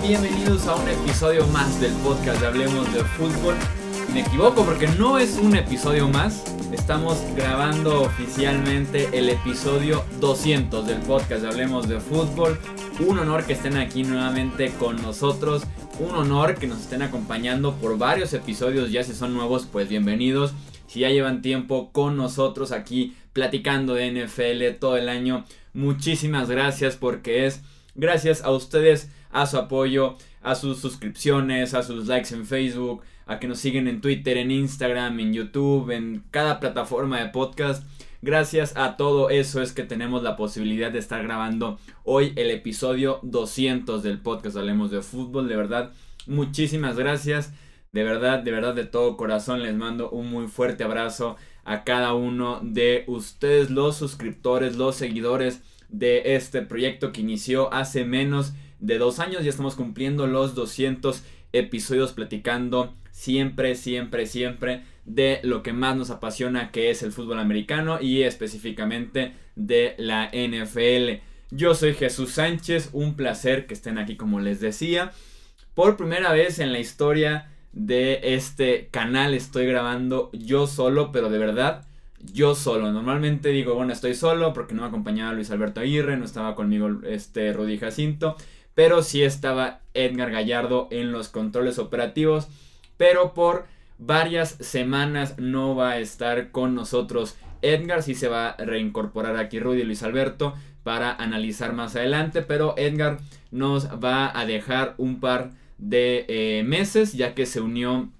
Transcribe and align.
Bienvenidos 0.00 0.66
a 0.66 0.76
un 0.76 0.88
episodio 0.88 1.46
más 1.48 1.78
del 1.78 1.92
podcast 1.96 2.40
de 2.40 2.46
Hablemos 2.46 2.90
de 2.94 3.04
Fútbol. 3.04 3.54
Me 4.14 4.20
equivoco 4.20 4.64
porque 4.64 4.88
no 4.98 5.18
es 5.18 5.36
un 5.36 5.54
episodio 5.54 6.08
más. 6.08 6.42
Estamos 6.72 7.18
grabando 7.36 8.00
oficialmente 8.00 9.10
el 9.12 9.28
episodio 9.28 10.06
200 10.20 10.86
del 10.86 10.96
podcast 11.00 11.42
de 11.42 11.48
Hablemos 11.48 11.86
de 11.86 12.00
Fútbol. 12.00 12.58
Un 13.06 13.18
honor 13.18 13.44
que 13.44 13.52
estén 13.52 13.76
aquí 13.76 14.04
nuevamente 14.04 14.72
con 14.78 14.96
nosotros. 15.02 15.64
Un 16.00 16.14
honor 16.14 16.54
que 16.54 16.66
nos 16.66 16.80
estén 16.80 17.02
acompañando 17.02 17.74
por 17.74 17.98
varios 17.98 18.32
episodios. 18.32 18.90
Ya 18.90 19.04
si 19.04 19.12
son 19.12 19.34
nuevos, 19.34 19.68
pues 19.70 19.90
bienvenidos. 19.90 20.54
Si 20.86 21.00
ya 21.00 21.10
llevan 21.10 21.42
tiempo 21.42 21.92
con 21.92 22.16
nosotros 22.16 22.72
aquí 22.72 23.14
platicando 23.34 23.92
de 23.92 24.24
NFL 24.24 24.78
todo 24.80 24.96
el 24.96 25.10
año, 25.10 25.44
muchísimas 25.74 26.48
gracias 26.48 26.96
porque 26.96 27.44
es 27.44 27.60
gracias 27.98 28.42
a 28.42 28.50
ustedes, 28.50 29.10
a 29.30 29.44
su 29.44 29.58
apoyo, 29.58 30.16
a 30.40 30.54
sus 30.54 30.78
suscripciones, 30.78 31.74
a 31.74 31.82
sus 31.82 32.06
likes 32.06 32.34
en 32.34 32.46
Facebook, 32.46 33.02
a 33.26 33.38
que 33.38 33.48
nos 33.48 33.58
siguen 33.58 33.88
en 33.88 34.00
Twitter, 34.00 34.38
en 34.38 34.50
Instagram, 34.50 35.20
en 35.20 35.34
YouTube, 35.34 35.90
en 35.90 36.24
cada 36.30 36.60
plataforma 36.60 37.20
de 37.20 37.28
podcast. 37.28 37.84
Gracias 38.22 38.76
a 38.76 38.96
todo 38.96 39.30
eso 39.30 39.60
es 39.60 39.72
que 39.72 39.82
tenemos 39.82 40.22
la 40.22 40.36
posibilidad 40.36 40.90
de 40.90 40.98
estar 40.98 41.22
grabando 41.22 41.78
hoy 42.04 42.32
el 42.36 42.50
episodio 42.50 43.20
200 43.22 44.02
del 44.02 44.20
podcast 44.20 44.56
Hablemos 44.56 44.90
de 44.90 45.02
Fútbol. 45.02 45.48
De 45.48 45.56
verdad, 45.56 45.92
muchísimas 46.26 46.96
gracias. 46.96 47.52
De 47.92 48.04
verdad, 48.04 48.40
de 48.40 48.50
verdad, 48.50 48.74
de 48.74 48.84
todo 48.84 49.16
corazón 49.16 49.62
les 49.62 49.74
mando 49.74 50.10
un 50.10 50.30
muy 50.30 50.46
fuerte 50.46 50.84
abrazo 50.84 51.36
a 51.64 51.84
cada 51.84 52.14
uno 52.14 52.60
de 52.62 53.04
ustedes, 53.08 53.70
los 53.70 53.96
suscriptores, 53.96 54.76
los 54.76 54.96
seguidores 54.96 55.62
de 55.88 56.36
este 56.36 56.62
proyecto 56.62 57.12
que 57.12 57.20
inició 57.20 57.72
hace 57.72 58.04
menos 58.04 58.52
de 58.80 58.98
dos 58.98 59.18
años. 59.18 59.42
Ya 59.42 59.50
estamos 59.50 59.74
cumpliendo 59.74 60.26
los 60.26 60.54
200 60.54 61.22
episodios 61.52 62.12
platicando 62.12 62.94
siempre, 63.10 63.74
siempre, 63.74 64.26
siempre 64.26 64.82
de 65.04 65.40
lo 65.42 65.62
que 65.62 65.72
más 65.72 65.96
nos 65.96 66.10
apasiona 66.10 66.70
que 66.70 66.90
es 66.90 67.02
el 67.02 67.12
fútbol 67.12 67.38
americano 67.38 68.00
y 68.00 68.22
específicamente 68.22 69.32
de 69.56 69.94
la 69.98 70.30
NFL. 70.32 71.22
Yo 71.50 71.74
soy 71.74 71.94
Jesús 71.94 72.32
Sánchez, 72.32 72.90
un 72.92 73.16
placer 73.16 73.66
que 73.66 73.74
estén 73.74 73.98
aquí 73.98 74.16
como 74.16 74.38
les 74.38 74.60
decía. 74.60 75.12
Por 75.74 75.96
primera 75.96 76.32
vez 76.32 76.58
en 76.58 76.72
la 76.72 76.78
historia 76.78 77.50
de 77.72 78.20
este 78.34 78.88
canal 78.90 79.34
estoy 79.34 79.66
grabando 79.66 80.30
yo 80.32 80.66
solo, 80.66 81.10
pero 81.10 81.30
de 81.30 81.38
verdad 81.38 81.87
yo 82.20 82.54
solo. 82.54 82.92
Normalmente 82.92 83.50
digo, 83.50 83.74
bueno, 83.74 83.92
estoy 83.92 84.14
solo 84.14 84.52
porque 84.52 84.74
no 84.74 84.82
me 84.82 84.88
acompañaba 84.88 85.32
Luis 85.32 85.50
Alberto 85.50 85.80
Aguirre, 85.80 86.16
no 86.16 86.24
estaba 86.24 86.54
conmigo 86.54 86.88
este 87.04 87.52
Rudy 87.52 87.78
Jacinto, 87.78 88.36
pero 88.74 89.02
sí 89.02 89.22
estaba 89.22 89.80
Edgar 89.94 90.30
Gallardo 90.30 90.88
en 90.90 91.12
los 91.12 91.28
controles 91.28 91.78
operativos, 91.78 92.48
pero 92.96 93.34
por 93.34 93.66
varias 93.98 94.50
semanas 94.60 95.38
no 95.38 95.74
va 95.74 95.92
a 95.92 95.98
estar 95.98 96.50
con 96.50 96.74
nosotros 96.74 97.36
Edgar, 97.62 98.02
sí 98.02 98.14
se 98.14 98.28
va 98.28 98.50
a 98.50 98.64
reincorporar 98.64 99.36
aquí 99.36 99.58
Rudy 99.58 99.80
y 99.80 99.84
Luis 99.84 100.02
Alberto 100.02 100.54
para 100.84 101.12
analizar 101.12 101.72
más 101.72 101.96
adelante, 101.96 102.42
pero 102.42 102.74
Edgar 102.76 103.18
nos 103.50 103.88
va 104.02 104.38
a 104.38 104.46
dejar 104.46 104.94
un 104.98 105.20
par 105.20 105.50
de 105.78 106.24
eh, 106.28 106.62
meses 106.64 107.12
ya 107.12 107.34
que 107.34 107.46
se 107.46 107.60
unió 107.60 108.10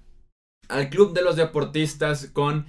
al 0.67 0.89
club 0.89 1.13
de 1.13 1.21
los 1.21 1.35
deportistas 1.35 2.27
con 2.27 2.65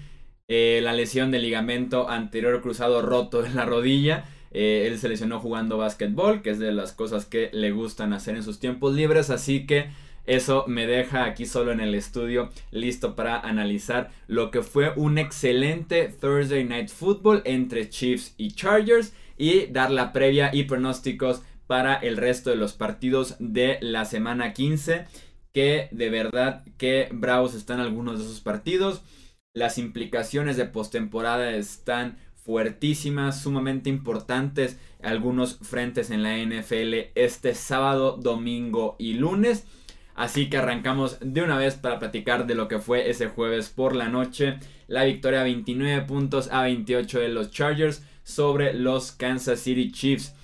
eh, 0.52 0.80
la 0.82 0.92
lesión 0.92 1.30
del 1.30 1.42
ligamento 1.42 2.10
anterior 2.10 2.60
cruzado 2.60 3.02
roto 3.02 3.46
en 3.46 3.54
la 3.54 3.64
rodilla. 3.64 4.24
Eh, 4.50 4.88
él 4.88 4.98
se 4.98 5.08
lesionó 5.08 5.38
jugando 5.38 5.78
básquetbol, 5.78 6.42
que 6.42 6.50
es 6.50 6.58
de 6.58 6.72
las 6.72 6.90
cosas 6.90 7.24
que 7.24 7.50
le 7.52 7.70
gustan 7.70 8.12
hacer 8.12 8.34
en 8.34 8.42
sus 8.42 8.58
tiempos 8.58 8.92
libres, 8.96 9.30
así 9.30 9.64
que 9.64 9.90
eso 10.26 10.64
me 10.66 10.88
deja 10.88 11.22
aquí 11.22 11.46
solo 11.46 11.70
en 11.70 11.78
el 11.78 11.94
estudio 11.94 12.50
listo 12.72 13.14
para 13.14 13.38
analizar 13.38 14.10
lo 14.26 14.50
que 14.50 14.62
fue 14.62 14.92
un 14.96 15.18
excelente 15.18 16.08
Thursday 16.08 16.64
Night 16.64 16.88
Football 16.88 17.42
entre 17.44 17.88
Chiefs 17.88 18.34
y 18.36 18.50
Chargers 18.50 19.12
y 19.38 19.66
dar 19.66 19.92
la 19.92 20.12
previa 20.12 20.50
y 20.52 20.64
pronósticos 20.64 21.42
para 21.68 21.94
el 21.94 22.16
resto 22.16 22.50
de 22.50 22.56
los 22.56 22.72
partidos 22.72 23.36
de 23.38 23.78
la 23.82 24.04
semana 24.04 24.52
15 24.52 25.04
que 25.52 25.88
de 25.92 26.10
verdad 26.10 26.64
que 26.76 27.08
bravos 27.12 27.54
están 27.54 27.78
algunos 27.78 28.18
de 28.18 28.24
esos 28.24 28.40
partidos. 28.40 29.02
Las 29.52 29.78
implicaciones 29.78 30.56
de 30.56 30.66
postemporada 30.66 31.50
están 31.56 32.18
fuertísimas, 32.36 33.42
sumamente 33.42 33.90
importantes. 33.90 34.78
Algunos 35.02 35.58
frentes 35.58 36.10
en 36.10 36.22
la 36.22 36.38
NFL 36.38 37.10
este 37.16 37.56
sábado, 37.56 38.16
domingo 38.16 38.94
y 39.00 39.14
lunes. 39.14 39.66
Así 40.14 40.48
que 40.48 40.58
arrancamos 40.58 41.18
de 41.20 41.42
una 41.42 41.58
vez 41.58 41.74
para 41.74 41.98
platicar 41.98 42.46
de 42.46 42.54
lo 42.54 42.68
que 42.68 42.78
fue 42.78 43.10
ese 43.10 43.26
jueves 43.26 43.70
por 43.70 43.96
la 43.96 44.08
noche. 44.08 44.60
La 44.86 45.02
victoria 45.02 45.42
29 45.42 46.02
puntos 46.02 46.48
a 46.52 46.62
28 46.62 47.18
de 47.18 47.28
los 47.30 47.50
Chargers 47.50 48.04
sobre 48.22 48.72
los 48.72 49.10
Kansas 49.10 49.58
City 49.58 49.90
Chiefs. 49.90 50.36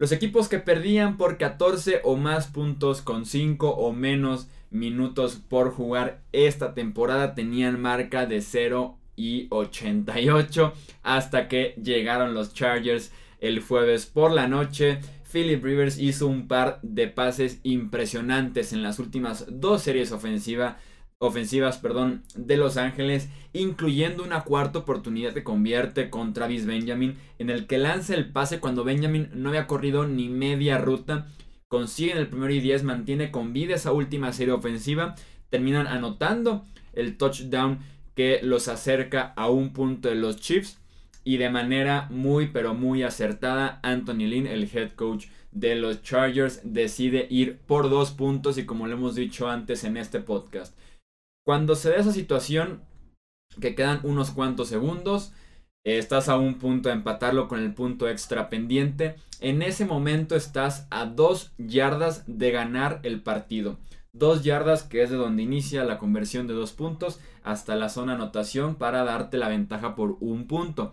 Los 0.00 0.10
equipos 0.10 0.48
que 0.48 0.58
perdían 0.58 1.16
por 1.16 1.38
14 1.38 2.00
o 2.02 2.16
más 2.16 2.48
puntos 2.48 3.02
con 3.02 3.24
5 3.24 3.70
o 3.70 3.92
menos 3.92 4.48
minutos 4.78 5.36
por 5.36 5.72
jugar 5.72 6.22
esta 6.32 6.74
temporada 6.74 7.34
tenían 7.34 7.80
marca 7.80 8.26
de 8.26 8.40
0 8.40 8.98
y 9.16 9.46
88 9.50 10.72
hasta 11.02 11.48
que 11.48 11.74
llegaron 11.82 12.34
los 12.34 12.54
Chargers 12.54 13.12
el 13.40 13.60
jueves 13.60 14.06
por 14.06 14.30
la 14.30 14.46
noche. 14.46 15.00
Philip 15.32 15.62
Rivers 15.64 15.98
hizo 15.98 16.26
un 16.28 16.46
par 16.46 16.78
de 16.82 17.08
pases 17.08 17.60
impresionantes 17.62 18.72
en 18.72 18.82
las 18.82 18.98
últimas 18.98 19.46
dos 19.48 19.82
series 19.82 20.12
ofensivas 20.12 20.76
ofensivas 21.18 21.78
perdón, 21.78 22.24
de 22.34 22.58
Los 22.58 22.76
Ángeles, 22.76 23.30
incluyendo 23.54 24.22
una 24.22 24.42
cuarta 24.44 24.80
oportunidad 24.80 25.32
que 25.32 25.44
convierte 25.44 26.10
con 26.10 26.34
Travis 26.34 26.66
Benjamin, 26.66 27.16
en 27.38 27.48
el 27.48 27.66
que 27.66 27.78
lanza 27.78 28.14
el 28.14 28.30
pase 28.30 28.60
cuando 28.60 28.84
Benjamin 28.84 29.30
no 29.32 29.48
había 29.48 29.66
corrido 29.66 30.06
ni 30.06 30.28
media 30.28 30.76
ruta 30.76 31.26
consiguen 31.68 32.18
el 32.18 32.28
primero 32.28 32.52
y 32.52 32.60
10, 32.60 32.84
mantiene 32.84 33.30
con 33.30 33.52
vida 33.52 33.74
esa 33.74 33.92
última 33.92 34.32
serie 34.32 34.54
ofensiva, 34.54 35.14
terminan 35.50 35.86
anotando 35.86 36.64
el 36.92 37.16
touchdown 37.16 37.80
que 38.14 38.40
los 38.42 38.68
acerca 38.68 39.32
a 39.36 39.50
un 39.50 39.72
punto 39.72 40.08
de 40.08 40.14
los 40.14 40.36
Chiefs 40.36 40.78
y 41.24 41.38
de 41.38 41.50
manera 41.50 42.08
muy 42.10 42.48
pero 42.48 42.74
muy 42.74 43.02
acertada 43.02 43.80
Anthony 43.82 44.28
Lynn, 44.28 44.46
el 44.46 44.70
head 44.72 44.92
coach 44.92 45.26
de 45.50 45.74
los 45.74 46.02
Chargers, 46.02 46.60
decide 46.64 47.26
ir 47.30 47.58
por 47.58 47.90
dos 47.90 48.12
puntos 48.12 48.58
y 48.58 48.66
como 48.66 48.86
lo 48.86 48.94
hemos 48.94 49.14
dicho 49.14 49.48
antes 49.48 49.84
en 49.84 49.96
este 49.96 50.20
podcast. 50.20 50.78
Cuando 51.44 51.74
se 51.74 51.90
da 51.90 51.96
esa 51.96 52.12
situación 52.12 52.82
que 53.60 53.74
quedan 53.74 54.00
unos 54.02 54.30
cuantos 54.30 54.68
segundos, 54.68 55.32
estás 55.86 56.28
a 56.28 56.36
un 56.36 56.58
punto 56.58 56.88
de 56.88 56.96
empatarlo 56.96 57.46
con 57.46 57.60
el 57.60 57.72
punto 57.72 58.08
extra 58.08 58.48
pendiente. 58.48 59.14
En 59.40 59.62
ese 59.62 59.84
momento 59.84 60.34
estás 60.34 60.88
a 60.90 61.06
dos 61.06 61.52
yardas 61.58 62.24
de 62.26 62.50
ganar 62.50 62.98
el 63.04 63.22
partido. 63.22 63.78
Dos 64.12 64.42
yardas 64.42 64.82
que 64.82 65.02
es 65.02 65.10
de 65.10 65.16
donde 65.16 65.44
inicia 65.44 65.84
la 65.84 65.98
conversión 65.98 66.48
de 66.48 66.54
dos 66.54 66.72
puntos 66.72 67.20
hasta 67.44 67.76
la 67.76 67.88
zona 67.88 68.14
anotación 68.14 68.74
para 68.74 69.04
darte 69.04 69.38
la 69.38 69.48
ventaja 69.48 69.94
por 69.94 70.16
un 70.20 70.48
punto. 70.48 70.92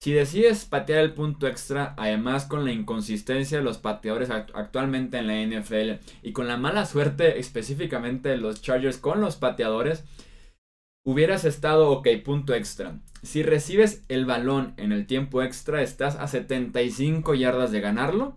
Si 0.00 0.12
decides 0.12 0.64
patear 0.64 1.00
el 1.00 1.12
punto 1.12 1.46
extra, 1.46 1.94
además 1.96 2.44
con 2.44 2.64
la 2.64 2.72
inconsistencia 2.72 3.58
de 3.58 3.64
los 3.64 3.78
pateadores 3.78 4.30
actualmente 4.30 5.18
en 5.18 5.26
la 5.26 5.42
NFL 5.42 6.02
y 6.22 6.32
con 6.32 6.46
la 6.46 6.56
mala 6.56 6.86
suerte 6.86 7.38
específicamente 7.38 8.28
de 8.28 8.36
los 8.36 8.62
Chargers 8.62 8.98
con 8.98 9.20
los 9.20 9.36
pateadores, 9.36 10.04
hubieras 11.06 11.44
estado 11.44 11.90
ok, 11.90 12.08
punto 12.24 12.52
extra. 12.52 12.98
Si 13.22 13.42
recibes 13.42 14.04
el 14.08 14.26
balón 14.26 14.74
en 14.76 14.90
el 14.90 15.06
tiempo 15.06 15.40
extra, 15.42 15.80
estás 15.80 16.16
a 16.16 16.26
75 16.26 17.34
yardas 17.34 17.70
de 17.70 17.80
ganarlo. 17.80 18.36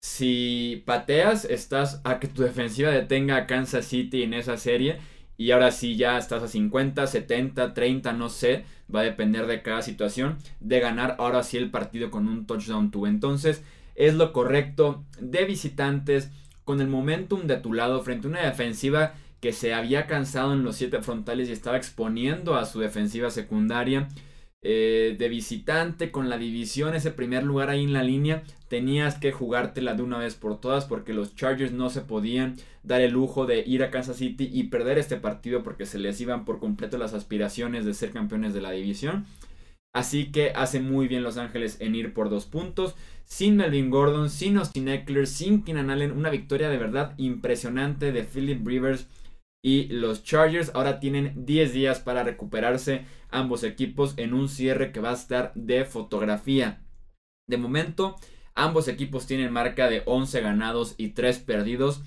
Si 0.00 0.84
pateas, 0.86 1.44
estás 1.44 2.00
a 2.04 2.20
que 2.20 2.28
tu 2.28 2.42
defensiva 2.42 2.90
detenga 2.90 3.36
a 3.36 3.46
Kansas 3.46 3.86
City 3.86 4.22
en 4.22 4.34
esa 4.34 4.56
serie. 4.56 4.98
Y 5.36 5.50
ahora 5.50 5.72
sí 5.72 5.96
ya 5.96 6.16
estás 6.16 6.44
a 6.44 6.48
50, 6.48 7.06
70, 7.06 7.74
30, 7.74 8.12
no 8.12 8.28
sé. 8.28 8.64
Va 8.94 9.00
a 9.00 9.04
depender 9.04 9.46
de 9.48 9.62
cada 9.62 9.82
situación. 9.82 10.38
De 10.60 10.78
ganar 10.78 11.16
ahora 11.18 11.42
sí 11.42 11.56
el 11.56 11.72
partido 11.72 12.12
con 12.12 12.28
un 12.28 12.46
touchdown 12.46 12.92
tú. 12.92 13.06
Entonces 13.06 13.64
es 13.96 14.14
lo 14.14 14.32
correcto 14.32 15.04
de 15.20 15.44
visitantes. 15.44 16.30
Con 16.64 16.80
el 16.80 16.86
momentum 16.86 17.48
de 17.48 17.56
tu 17.56 17.72
lado 17.72 18.00
frente 18.02 18.28
a 18.28 18.30
una 18.30 18.46
defensiva 18.46 19.14
que 19.40 19.52
se 19.52 19.74
había 19.74 20.06
cansado 20.06 20.52
en 20.52 20.64
los 20.64 20.76
siete 20.76 21.02
frontales 21.02 21.48
y 21.48 21.52
estaba 21.52 21.76
exponiendo 21.76 22.54
a 22.54 22.66
su 22.66 22.80
defensiva 22.80 23.30
secundaria. 23.30 24.08
Eh, 24.62 25.16
de 25.18 25.30
visitante 25.30 26.10
con 26.10 26.28
la 26.28 26.36
división, 26.36 26.94
ese 26.94 27.10
primer 27.10 27.44
lugar 27.44 27.70
ahí 27.70 27.82
en 27.82 27.94
la 27.94 28.02
línea, 28.02 28.42
tenías 28.68 29.14
que 29.18 29.32
jugártela 29.32 29.94
de 29.94 30.02
una 30.02 30.18
vez 30.18 30.34
por 30.34 30.60
todas 30.60 30.84
porque 30.84 31.14
los 31.14 31.34
Chargers 31.34 31.72
no 31.72 31.88
se 31.88 32.02
podían 32.02 32.56
dar 32.82 33.00
el 33.00 33.12
lujo 33.12 33.46
de 33.46 33.64
ir 33.66 33.82
a 33.82 33.90
Kansas 33.90 34.18
City 34.18 34.50
y 34.52 34.64
perder 34.64 34.98
este 34.98 35.16
partido 35.16 35.62
porque 35.62 35.86
se 35.86 35.98
les 35.98 36.20
iban 36.20 36.44
por 36.44 36.58
completo 36.58 36.98
las 36.98 37.14
aspiraciones 37.14 37.86
de 37.86 37.94
ser 37.94 38.10
campeones 38.10 38.52
de 38.52 38.60
la 38.60 38.70
división. 38.70 39.24
Así 39.94 40.30
que 40.30 40.52
hace 40.54 40.80
muy 40.80 41.08
bien 41.08 41.22
Los 41.22 41.38
Ángeles 41.38 41.78
en 41.80 41.94
ir 41.94 42.12
por 42.12 42.28
dos 42.28 42.44
puntos. 42.44 42.94
Sin 43.24 43.56
Melvin 43.56 43.90
Gordon, 43.90 44.28
sin 44.28 44.58
Austin 44.58 44.88
Eckler, 44.88 45.26
sin 45.26 45.64
Keenan 45.64 45.90
Allen. 45.90 46.12
Una 46.12 46.30
victoria 46.30 46.68
de 46.68 46.78
verdad 46.78 47.14
impresionante 47.16 48.12
de 48.12 48.24
Philip 48.24 48.64
Rivers 48.66 49.06
y 49.62 49.88
los 49.88 50.22
Chargers. 50.24 50.72
Ahora 50.74 51.00
tienen 51.00 51.44
10 51.44 51.72
días 51.72 52.00
para 52.00 52.24
recuperarse 52.24 53.04
ambos 53.28 53.64
equipos 53.64 54.14
en 54.16 54.34
un 54.34 54.48
cierre 54.48 54.92
que 54.92 55.00
va 55.00 55.10
a 55.10 55.14
estar 55.14 55.52
de 55.54 55.84
fotografía. 55.84 56.82
De 57.48 57.56
momento, 57.56 58.16
ambos 58.54 58.88
equipos 58.88 59.26
tienen 59.26 59.52
marca 59.52 59.88
de 59.88 60.02
11 60.06 60.40
ganados 60.40 60.94
y 60.98 61.08
3 61.10 61.38
perdidos. 61.40 62.02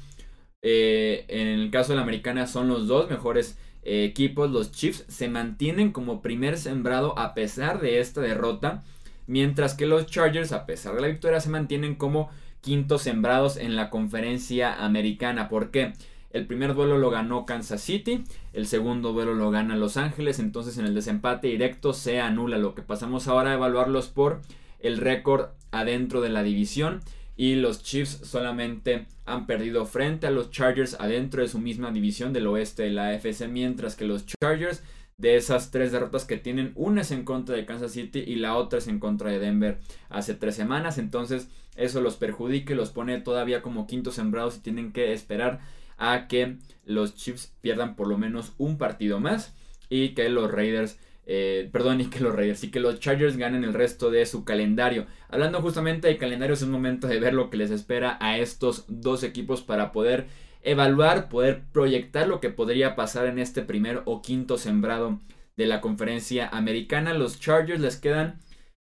Eh, 0.62 1.26
en 1.28 1.48
el 1.48 1.72
caso 1.72 1.92
de 1.92 1.98
la 1.98 2.04
americana 2.04 2.48
son 2.48 2.70
los 2.70 2.88
dos 2.88 3.10
mejores 3.10 3.58
eh, 3.84 4.06
equipos. 4.06 4.50
Los 4.50 4.72
Chiefs 4.72 5.06
se 5.08 5.28
mantienen 5.28 5.92
como 5.92 6.22
primer 6.22 6.58
sembrado 6.58 7.18
a 7.20 7.34
pesar 7.34 7.82
de 7.82 8.00
esta 8.00 8.22
derrota. 8.22 8.84
Mientras 9.26 9.74
que 9.74 9.86
los 9.86 10.08
Chargers, 10.08 10.52
a 10.52 10.66
pesar 10.66 10.96
de 10.96 11.02
la 11.02 11.08
victoria, 11.08 11.40
se 11.40 11.50
mantienen 11.50 11.96
como 11.96 12.30
quintos 12.62 13.02
sembrados 13.02 13.58
en 13.58 13.76
la 13.76 13.90
conferencia 13.90 14.84
americana. 14.84 15.50
¿Por 15.50 15.72
qué? 15.72 15.94
El 16.34 16.48
primer 16.48 16.74
duelo 16.74 16.98
lo 16.98 17.12
ganó 17.12 17.46
Kansas 17.46 17.82
City, 17.82 18.24
el 18.54 18.66
segundo 18.66 19.14
duelo 19.14 19.36
lo 19.36 19.52
gana 19.52 19.78
Los 19.78 19.98
Ángeles, 19.98 20.40
entonces 20.40 20.80
en 20.80 20.86
el 20.86 20.96
desempate 20.96 21.48
directo 21.48 21.94
se 21.94 22.20
anula. 22.20 22.58
Lo 22.58 22.74
que 22.74 22.82
pasamos 22.82 23.28
ahora 23.28 23.52
a 23.52 23.54
evaluarlos 23.54 24.08
por 24.08 24.42
el 24.80 24.98
récord 24.98 25.50
adentro 25.72 26.22
de 26.22 26.30
la 26.30 26.42
división 26.42 27.02
y 27.36 27.56
los 27.56 27.84
Chiefs 27.84 28.22
solamente 28.24 29.06
han 29.26 29.46
perdido 29.46 29.86
frente 29.86 30.26
a 30.26 30.32
los 30.32 30.50
Chargers 30.50 30.98
adentro 31.00 31.44
de 31.44 31.48
su 31.48 31.60
misma 31.60 31.92
división 31.92 32.34
del 32.34 32.48
oeste 32.48 32.84
de 32.84 32.90
la 32.90 33.10
AFC, 33.10 33.48
mientras 33.48 33.96
que 33.96 34.06
los 34.06 34.26
Chargers 34.26 34.84
de 35.18 35.36
esas 35.36 35.70
tres 35.70 35.92
derrotas 35.92 36.26
que 36.26 36.38
tienen, 36.38 36.72
una 36.76 37.02
es 37.02 37.12
en 37.12 37.24
contra 37.24 37.56
de 37.56 37.66
Kansas 37.66 37.92
City 37.92 38.24
y 38.26 38.36
la 38.36 38.56
otra 38.56 38.80
es 38.80 38.88
en 38.88 39.00
contra 39.00 39.30
de 39.30 39.38
Denver 39.38 39.78
hace 40.10 40.34
tres 40.34 40.56
semanas, 40.56 40.98
entonces 40.98 41.48
eso 41.76 42.02
los 42.02 42.16
perjudica 42.16 42.74
y 42.74 42.76
los 42.76 42.90
pone 42.90 43.20
todavía 43.22 43.62
como 43.62 43.86
quintos 43.86 44.16
sembrados 44.16 44.58
y 44.58 44.62
tienen 44.62 44.92
que 44.92 45.14
esperar 45.14 45.62
a 45.98 46.28
que 46.28 46.58
los 46.86 47.16
Chiefs 47.16 47.54
pierdan 47.62 47.96
por 47.96 48.08
lo 48.08 48.18
menos 48.18 48.54
un 48.58 48.78
partido 48.78 49.20
más 49.20 49.56
y 49.90 50.10
que 50.10 50.30
los 50.30 50.52
Raiders, 50.52 51.00
eh, 51.26 51.70
perdón, 51.72 52.02
y 52.02 52.06
que 52.06 52.20
los 52.20 52.36
Raiders 52.36 52.64
y 52.64 52.72
que 52.72 52.80
los 52.80 53.00
Chargers 53.00 53.38
ganen 53.38 53.64
el 53.64 53.74
resto 53.74 54.12
de 54.12 54.26
su 54.26 54.44
calendario. 54.44 55.06
Hablando 55.30 55.62
justamente 55.62 56.08
de 56.08 56.18
calendario, 56.18 56.54
es 56.54 56.62
un 56.62 56.72
momento 56.72 57.08
de 57.08 57.20
ver 57.20 57.34
lo 57.34 57.50
que 57.50 57.58
les 57.58 57.72
espera 57.72 58.18
a 58.20 58.38
estos 58.38 58.86
dos 58.88 59.24
equipos 59.24 59.62
para 59.62 59.92
poder 59.92 60.28
evaluar, 60.62 61.30
poder 61.30 61.64
proyectar 61.72 62.28
lo 62.28 62.40
que 62.40 62.50
podría 62.50 62.96
pasar 62.96 63.28
en 63.28 63.40
este 63.40 63.62
primer 63.62 64.02
o 64.06 64.22
quinto 64.22 64.58
sembrado 64.58 65.20
de 65.58 65.68
la 65.68 65.82
conferencia 65.82 66.48
americana. 66.50 67.14
Los 67.14 67.40
Chargers 67.40 67.82
les 67.82 67.98
quedan 67.98 68.40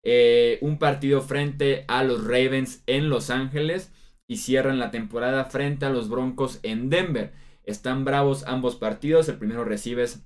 eh, 0.03 0.59
un 0.61 0.77
partido 0.77 1.21
frente 1.21 1.83
a 1.87 2.03
los 2.03 2.23
Ravens 2.23 2.83
en 2.85 3.09
Los 3.09 3.29
Ángeles 3.29 3.91
y 4.27 4.37
cierran 4.37 4.79
la 4.79 4.91
temporada 4.91 5.45
frente 5.45 5.85
a 5.85 5.89
los 5.89 6.09
Broncos 6.09 6.59
en 6.63 6.89
Denver. 6.89 7.33
Están 7.63 8.05
bravos 8.05 8.43
ambos 8.45 8.75
partidos. 8.75 9.29
El 9.29 9.37
primero 9.37 9.63
recibes 9.63 10.23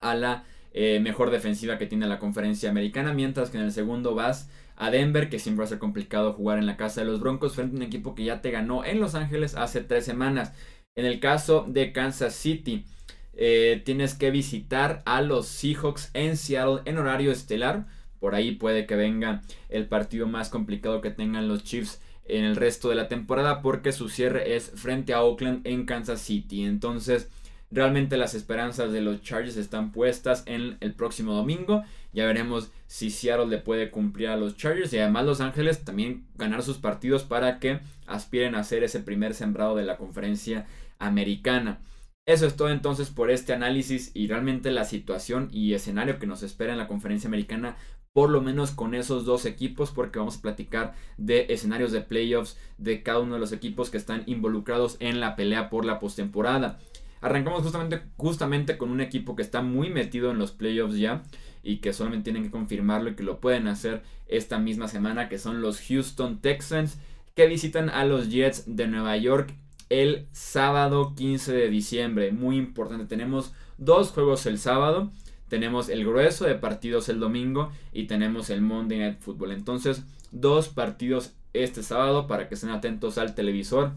a 0.00 0.14
la 0.14 0.44
eh, 0.72 1.00
mejor 1.00 1.30
defensiva 1.30 1.78
que 1.78 1.86
tiene 1.86 2.06
la 2.06 2.18
conferencia 2.18 2.70
americana, 2.70 3.12
mientras 3.12 3.50
que 3.50 3.58
en 3.58 3.64
el 3.64 3.72
segundo 3.72 4.14
vas 4.14 4.50
a 4.76 4.90
Denver, 4.90 5.30
que 5.30 5.38
siempre 5.38 5.60
va 5.62 5.64
a 5.64 5.68
ser 5.70 5.78
complicado 5.78 6.34
jugar 6.34 6.58
en 6.58 6.66
la 6.66 6.76
casa 6.76 7.00
de 7.00 7.06
los 7.06 7.20
Broncos 7.20 7.54
frente 7.54 7.74
a 7.74 7.78
un 7.78 7.82
equipo 7.82 8.14
que 8.14 8.24
ya 8.24 8.42
te 8.42 8.50
ganó 8.50 8.84
en 8.84 9.00
Los 9.00 9.14
Ángeles 9.14 9.54
hace 9.54 9.80
tres 9.80 10.04
semanas. 10.04 10.52
En 10.94 11.06
el 11.06 11.18
caso 11.18 11.64
de 11.68 11.92
Kansas 11.92 12.34
City, 12.34 12.84
eh, 13.32 13.82
tienes 13.84 14.14
que 14.14 14.30
visitar 14.30 15.02
a 15.04 15.20
los 15.22 15.46
Seahawks 15.46 16.10
en 16.14 16.36
Seattle 16.36 16.82
en 16.84 16.98
horario 16.98 17.32
estelar. 17.32 17.86
Por 18.18 18.34
ahí 18.34 18.52
puede 18.52 18.86
que 18.86 18.96
venga 18.96 19.42
el 19.68 19.88
partido 19.88 20.26
más 20.26 20.48
complicado 20.48 21.00
que 21.00 21.10
tengan 21.10 21.48
los 21.48 21.64
Chiefs 21.64 22.00
en 22.28 22.44
el 22.44 22.56
resto 22.56 22.88
de 22.88 22.94
la 22.94 23.08
temporada 23.08 23.62
porque 23.62 23.92
su 23.92 24.08
cierre 24.08 24.56
es 24.56 24.70
frente 24.74 25.14
a 25.14 25.22
Oakland 25.22 25.66
en 25.66 25.86
Kansas 25.86 26.20
City. 26.20 26.64
Entonces, 26.64 27.28
realmente 27.70 28.16
las 28.16 28.34
esperanzas 28.34 28.92
de 28.92 29.00
los 29.00 29.22
Chargers 29.22 29.56
están 29.56 29.92
puestas 29.92 30.42
en 30.46 30.76
el 30.80 30.94
próximo 30.94 31.34
domingo. 31.34 31.82
Ya 32.12 32.26
veremos 32.26 32.70
si 32.86 33.10
Seattle 33.10 33.46
le 33.46 33.58
puede 33.58 33.90
cumplir 33.90 34.28
a 34.28 34.36
los 34.36 34.56
Chargers 34.56 34.92
y 34.92 34.98
además 34.98 35.26
Los 35.26 35.40
Ángeles 35.40 35.84
también 35.84 36.26
ganar 36.36 36.62
sus 36.62 36.78
partidos 36.78 37.24
para 37.24 37.58
que 37.58 37.80
aspiren 38.06 38.54
a 38.54 38.64
ser 38.64 38.84
ese 38.84 39.00
primer 39.00 39.34
sembrado 39.34 39.76
de 39.76 39.84
la 39.84 39.96
conferencia 39.96 40.66
americana. 40.98 41.80
Eso 42.26 42.46
es 42.46 42.56
todo 42.56 42.70
entonces 42.70 43.10
por 43.10 43.30
este 43.30 43.52
análisis 43.52 44.10
y 44.12 44.26
realmente 44.26 44.72
la 44.72 44.84
situación 44.84 45.48
y 45.52 45.74
escenario 45.74 46.18
que 46.18 46.26
nos 46.26 46.42
espera 46.42 46.72
en 46.72 46.78
la 46.78 46.88
conferencia 46.88 47.28
americana 47.28 47.76
por 48.16 48.30
lo 48.30 48.40
menos 48.40 48.70
con 48.70 48.94
esos 48.94 49.26
dos 49.26 49.44
equipos, 49.44 49.90
porque 49.90 50.18
vamos 50.18 50.38
a 50.38 50.40
platicar 50.40 50.94
de 51.18 51.48
escenarios 51.50 51.92
de 51.92 52.00
playoffs 52.00 52.56
de 52.78 53.02
cada 53.02 53.18
uno 53.18 53.34
de 53.34 53.40
los 53.40 53.52
equipos 53.52 53.90
que 53.90 53.98
están 53.98 54.22
involucrados 54.24 54.96
en 55.00 55.20
la 55.20 55.36
pelea 55.36 55.68
por 55.68 55.84
la 55.84 55.98
postemporada. 55.98 56.78
Arrancamos 57.20 57.60
justamente, 57.60 58.00
justamente 58.16 58.78
con 58.78 58.88
un 58.88 59.02
equipo 59.02 59.36
que 59.36 59.42
está 59.42 59.60
muy 59.60 59.90
metido 59.90 60.30
en 60.30 60.38
los 60.38 60.50
playoffs 60.50 60.96
ya 60.96 61.24
y 61.62 61.76
que 61.80 61.92
solamente 61.92 62.24
tienen 62.24 62.44
que 62.44 62.50
confirmarlo 62.50 63.10
y 63.10 63.16
que 63.16 63.22
lo 63.22 63.38
pueden 63.38 63.68
hacer 63.68 64.02
esta 64.28 64.58
misma 64.58 64.88
semana, 64.88 65.28
que 65.28 65.36
son 65.36 65.60
los 65.60 65.82
Houston 65.82 66.40
Texans, 66.40 66.96
que 67.34 67.46
visitan 67.46 67.90
a 67.90 68.06
los 68.06 68.30
Jets 68.30 68.64
de 68.66 68.86
Nueva 68.86 69.18
York 69.18 69.52
el 69.90 70.26
sábado 70.32 71.14
15 71.14 71.52
de 71.52 71.68
diciembre. 71.68 72.32
Muy 72.32 72.56
importante, 72.56 73.04
tenemos 73.04 73.52
dos 73.76 74.10
juegos 74.12 74.46
el 74.46 74.58
sábado 74.58 75.12
tenemos 75.48 75.88
el 75.88 76.04
grueso 76.04 76.44
de 76.44 76.54
partidos 76.54 77.08
el 77.08 77.20
domingo 77.20 77.72
y 77.92 78.04
tenemos 78.04 78.50
el 78.50 78.60
Monday 78.60 78.98
Night 78.98 79.20
Football. 79.20 79.52
Entonces, 79.52 80.02
dos 80.30 80.68
partidos 80.68 81.34
este 81.52 81.82
sábado 81.82 82.26
para 82.26 82.48
que 82.48 82.54
estén 82.54 82.70
atentos 82.70 83.18
al 83.18 83.34
televisor, 83.34 83.92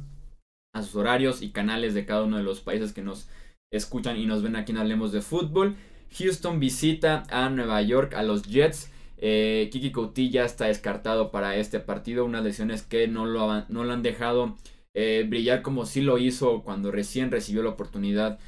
a 0.74 0.81
sus 0.81 0.96
horarios 0.96 1.42
y 1.42 1.50
canales 1.50 1.94
de 1.94 2.06
cada 2.06 2.24
uno 2.24 2.38
de 2.38 2.44
los 2.44 2.62
países 2.62 2.94
que 2.94 3.01
nos 3.01 3.28
escuchan 3.72 4.18
y 4.18 4.25
nos 4.25 4.42
ven 4.44 4.56
aquí 4.56 4.72
en 4.72 4.78
Hablemos 4.78 5.12
de 5.12 5.22
Fútbol. 5.22 5.75
Houston 6.18 6.60
visita 6.60 7.24
a 7.30 7.50
Nueva 7.50 7.81
York 7.81 8.13
a 8.13 8.24
los 8.24 8.44
Jets. 8.44 8.92
Eh, 9.18 9.69
Kiki 9.72 9.92
Coutilla 9.92 10.45
está 10.45 10.66
descartado 10.66 11.31
para 11.31 11.56
este 11.56 11.80
partido. 11.80 12.25
Unas 12.25 12.44
lesiones 12.44 12.84
que 12.84 13.07
no 13.07 13.25
lo, 13.25 13.66
no 13.68 13.84
lo 13.84 13.94
han 13.94 14.02
dejado 14.02 14.57
eh, 14.95 15.25
brillar 15.28 15.62
como 15.62 15.86
sí 15.86 16.02
lo 16.02 16.18
hizo 16.18 16.63
cuando 16.63 16.92
recién 16.92 17.31
recibió 17.31 17.63
la 17.63 17.69
oportunidad 17.69 18.40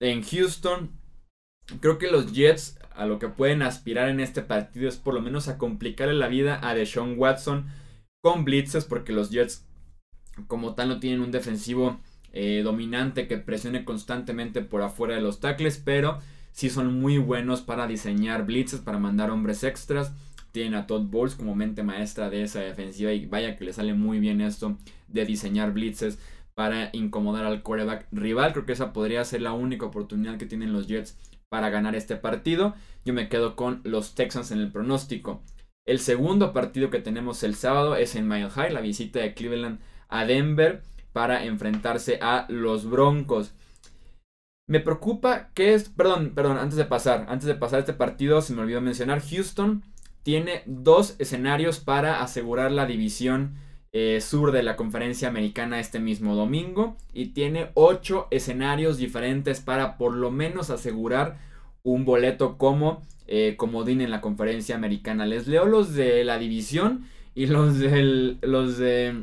en 0.00 0.22
Houston. 0.22 0.90
Creo 1.80 1.98
que 1.98 2.10
los 2.10 2.32
Jets 2.32 2.78
a 2.94 3.06
lo 3.06 3.18
que 3.18 3.28
pueden 3.28 3.62
aspirar 3.62 4.08
en 4.08 4.20
este 4.20 4.42
partido 4.42 4.88
es 4.88 4.96
por 4.96 5.14
lo 5.14 5.20
menos 5.20 5.48
a 5.48 5.58
complicarle 5.58 6.14
la 6.14 6.28
vida 6.28 6.58
a 6.62 6.74
Deshaun 6.74 7.14
Watson 7.16 7.66
con 8.22 8.44
blitzes 8.44 8.84
porque 8.84 9.12
los 9.12 9.30
Jets 9.30 9.64
como 10.46 10.74
tal 10.74 10.88
no 10.88 10.98
tienen 10.98 11.20
un 11.20 11.30
defensivo 11.30 12.00
eh, 12.32 12.62
dominante 12.64 13.28
que 13.28 13.38
presione 13.38 13.84
constantemente 13.84 14.62
por 14.62 14.82
afuera 14.82 15.14
de 15.14 15.20
los 15.20 15.40
tackles, 15.40 15.78
pero 15.78 16.20
sí 16.52 16.70
son 16.70 17.00
muy 17.00 17.18
buenos 17.18 17.62
para 17.62 17.86
diseñar 17.86 18.46
blitzes, 18.46 18.80
para 18.80 18.98
mandar 18.98 19.30
hombres 19.30 19.62
extras. 19.64 20.12
Tienen 20.52 20.74
a 20.74 20.86
Todd 20.86 21.02
Bowles 21.02 21.34
como 21.34 21.54
mente 21.54 21.82
maestra 21.82 22.30
de 22.30 22.42
esa 22.42 22.60
defensiva 22.60 23.12
y 23.12 23.26
vaya 23.26 23.56
que 23.56 23.64
le 23.64 23.72
sale 23.72 23.94
muy 23.94 24.18
bien 24.18 24.40
esto 24.40 24.78
de 25.08 25.24
diseñar 25.24 25.72
blitzes 25.72 26.18
para 26.54 26.90
incomodar 26.92 27.44
al 27.44 27.62
quarterback 27.62 28.06
rival. 28.10 28.52
Creo 28.52 28.66
que 28.66 28.72
esa 28.72 28.92
podría 28.92 29.24
ser 29.24 29.42
la 29.42 29.52
única 29.52 29.86
oportunidad 29.86 30.38
que 30.38 30.46
tienen 30.46 30.72
los 30.72 30.86
Jets 30.88 31.16
para 31.48 31.70
ganar 31.70 31.94
este 31.94 32.16
partido. 32.16 32.74
Yo 33.04 33.14
me 33.14 33.28
quedo 33.28 33.56
con 33.56 33.80
los 33.84 34.14
Texans 34.14 34.50
en 34.50 34.58
el 34.58 34.70
pronóstico. 34.70 35.42
El 35.86 36.00
segundo 36.00 36.52
partido 36.52 36.90
que 36.90 37.00
tenemos 37.00 37.42
el 37.42 37.54
sábado 37.54 37.96
es 37.96 38.14
en 38.14 38.28
Mile 38.28 38.50
High, 38.50 38.72
la 38.72 38.80
visita 38.80 39.20
de 39.20 39.34
Cleveland 39.34 39.80
a 40.08 40.24
Denver 40.24 40.82
para 41.12 41.44
enfrentarse 41.44 42.18
a 42.20 42.46
los 42.48 42.88
Broncos. 42.88 43.52
Me 44.68 44.80
preocupa 44.80 45.48
que 45.54 45.72
es, 45.72 45.88
perdón, 45.88 46.32
perdón, 46.34 46.58
antes 46.58 46.76
de 46.76 46.84
pasar, 46.84 47.24
antes 47.28 47.46
de 47.46 47.54
pasar 47.54 47.80
este 47.80 47.94
partido 47.94 48.42
se 48.42 48.52
me 48.52 48.60
olvidó 48.60 48.82
mencionar, 48.82 49.22
Houston 49.22 49.82
tiene 50.22 50.62
dos 50.66 51.16
escenarios 51.18 51.80
para 51.80 52.20
asegurar 52.22 52.70
la 52.70 52.84
división 52.84 53.54
eh, 53.92 54.20
sur 54.20 54.52
de 54.52 54.62
la 54.62 54.76
conferencia 54.76 55.28
americana 55.28 55.80
este 55.80 55.98
mismo 55.98 56.34
domingo 56.34 56.96
y 57.14 57.28
tiene 57.28 57.70
ocho 57.74 58.28
escenarios 58.30 58.98
diferentes 58.98 59.60
para 59.60 59.96
por 59.96 60.14
lo 60.14 60.30
menos 60.30 60.70
asegurar 60.70 61.38
un 61.82 62.04
boleto 62.04 62.58
como 62.58 63.02
eh, 63.26 63.56
comodín 63.56 64.00
en 64.00 64.10
la 64.10 64.20
conferencia 64.20 64.74
americana. 64.74 65.26
Les 65.26 65.46
leo 65.46 65.64
los 65.64 65.94
de 65.94 66.22
la 66.24 66.38
división 66.38 67.06
y 67.34 67.46
los 67.46 67.76
los 68.42 68.78
de 68.78 69.22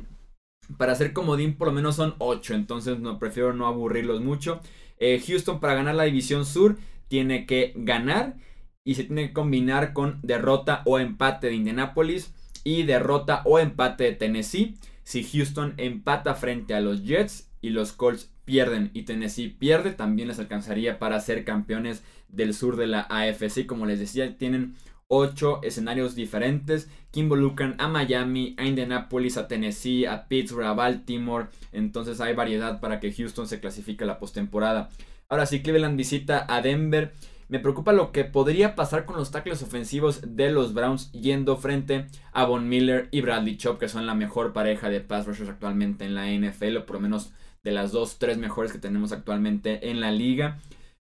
para 0.78 0.94
hacer 0.94 1.14
comodín 1.14 1.58
por 1.58 1.68
lo 1.68 1.74
menos 1.74 1.96
son 1.96 2.16
ocho 2.18 2.56
entonces 2.56 3.00
no 3.00 3.20
prefiero 3.20 3.54
no 3.54 3.68
aburrirlos 3.68 4.22
mucho. 4.22 4.62
Eh, 4.98 5.22
Houston 5.28 5.60
para 5.60 5.76
ganar 5.76 5.96
la 5.96 6.04
división 6.04 6.46
sur 6.46 6.78
tiene 7.08 7.46
que 7.46 7.74
ganar 7.76 8.36
y 8.84 8.96
se 8.96 9.04
tiene 9.04 9.28
que 9.28 9.34
combinar 9.34 9.94
con 9.94 10.20
derrota 10.24 10.82
o 10.86 11.00
empate 11.00 11.48
de 11.48 11.56
Indianapolis 11.56 12.34
y 12.66 12.84
derrota 12.84 13.42
o 13.46 13.60
empate 13.60 14.04
de 14.04 14.12
Tennessee. 14.12 14.76
Si 15.04 15.24
Houston 15.24 15.76
empata 15.78 16.34
frente 16.34 16.74
a 16.74 16.82
los 16.82 17.06
Jets 17.06 17.50
y 17.62 17.70
los 17.70 17.94
Colts 17.94 18.34
pierden 18.44 18.92
y 18.94 19.04
Tennessee 19.04 19.50
pierde, 19.50 19.92
también 19.92 20.28
les 20.28 20.40
alcanzaría 20.40 21.00
para 21.00 21.22
ser 21.22 21.46
campeones 21.46 22.04
del 22.28 22.54
sur 22.54 22.76
de 22.76 22.88
la 22.88 23.02
AFC. 23.10 23.66
Como 23.66 23.86
les 23.86 24.00
decía, 24.00 24.38
tienen 24.38 24.76
ocho 25.08 25.62
escenarios 25.64 26.16
diferentes 26.16 26.90
que 27.12 27.20
involucran 27.20 27.76
a 27.78 27.88
Miami, 27.88 28.56
a 28.58 28.66
Indianapolis, 28.66 29.38
a 29.38 29.48
Tennessee, 29.48 30.06
a 30.06 30.28
Pittsburgh, 30.28 30.66
a 30.66 30.74
Baltimore. 30.74 31.48
Entonces 31.72 32.20
hay 32.20 32.34
variedad 32.34 32.80
para 32.80 33.00
que 33.00 33.14
Houston 33.14 33.48
se 33.48 33.60
clasifique 33.60 34.04
a 34.04 34.08
la 34.08 34.20
postemporada. 34.20 34.90
Ahora 35.30 35.46
sí, 35.46 35.62
Cleveland 35.62 35.98
visita 35.98 36.46
a 36.50 36.62
Denver. 36.62 37.14
Me 37.48 37.60
preocupa 37.60 37.94
lo 37.94 38.12
que 38.12 38.24
podría 38.24 38.76
pasar 38.76 39.06
con 39.06 39.18
los 39.18 39.32
tackles 39.32 39.62
ofensivos 39.62 40.22
de 40.26 40.50
los 40.50 40.74
Browns 40.74 41.12
yendo 41.12 41.58
frente 41.58 42.08
a 42.32 42.46
Von 42.46 42.68
Miller 42.68 43.08
y 43.12 43.22
Bradley 43.22 43.58
Chop, 43.58 43.80
que 43.80 43.88
son 43.88 44.08
la 44.08 44.16
mejor 44.16 44.52
pareja 44.52 44.90
de 44.90 45.02
pass 45.02 45.28
rushers 45.28 45.50
actualmente 45.50 46.06
en 46.06 46.16
la 46.16 46.32
NFL, 46.32 46.78
o 46.78 46.86
por 46.86 46.96
lo 46.96 47.02
menos 47.02 47.32
de 47.64 47.72
las 47.72 47.92
dos, 47.92 48.18
tres 48.18 48.38
mejores 48.38 48.72
que 48.72 48.80
tenemos 48.80 49.12
actualmente 49.12 49.90
en 49.90 50.00
la 50.00 50.12
liga. 50.12 50.60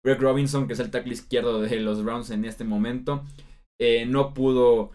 Greg 0.03 0.19
Robinson, 0.19 0.67
que 0.67 0.73
es 0.73 0.79
el 0.79 0.91
tackle 0.91 1.13
izquierdo 1.13 1.61
de 1.61 1.79
los 1.79 2.03
Browns 2.03 2.29
en 2.29 2.45
este 2.45 2.63
momento, 2.63 3.23
eh, 3.79 4.05
no 4.05 4.33
pudo 4.33 4.91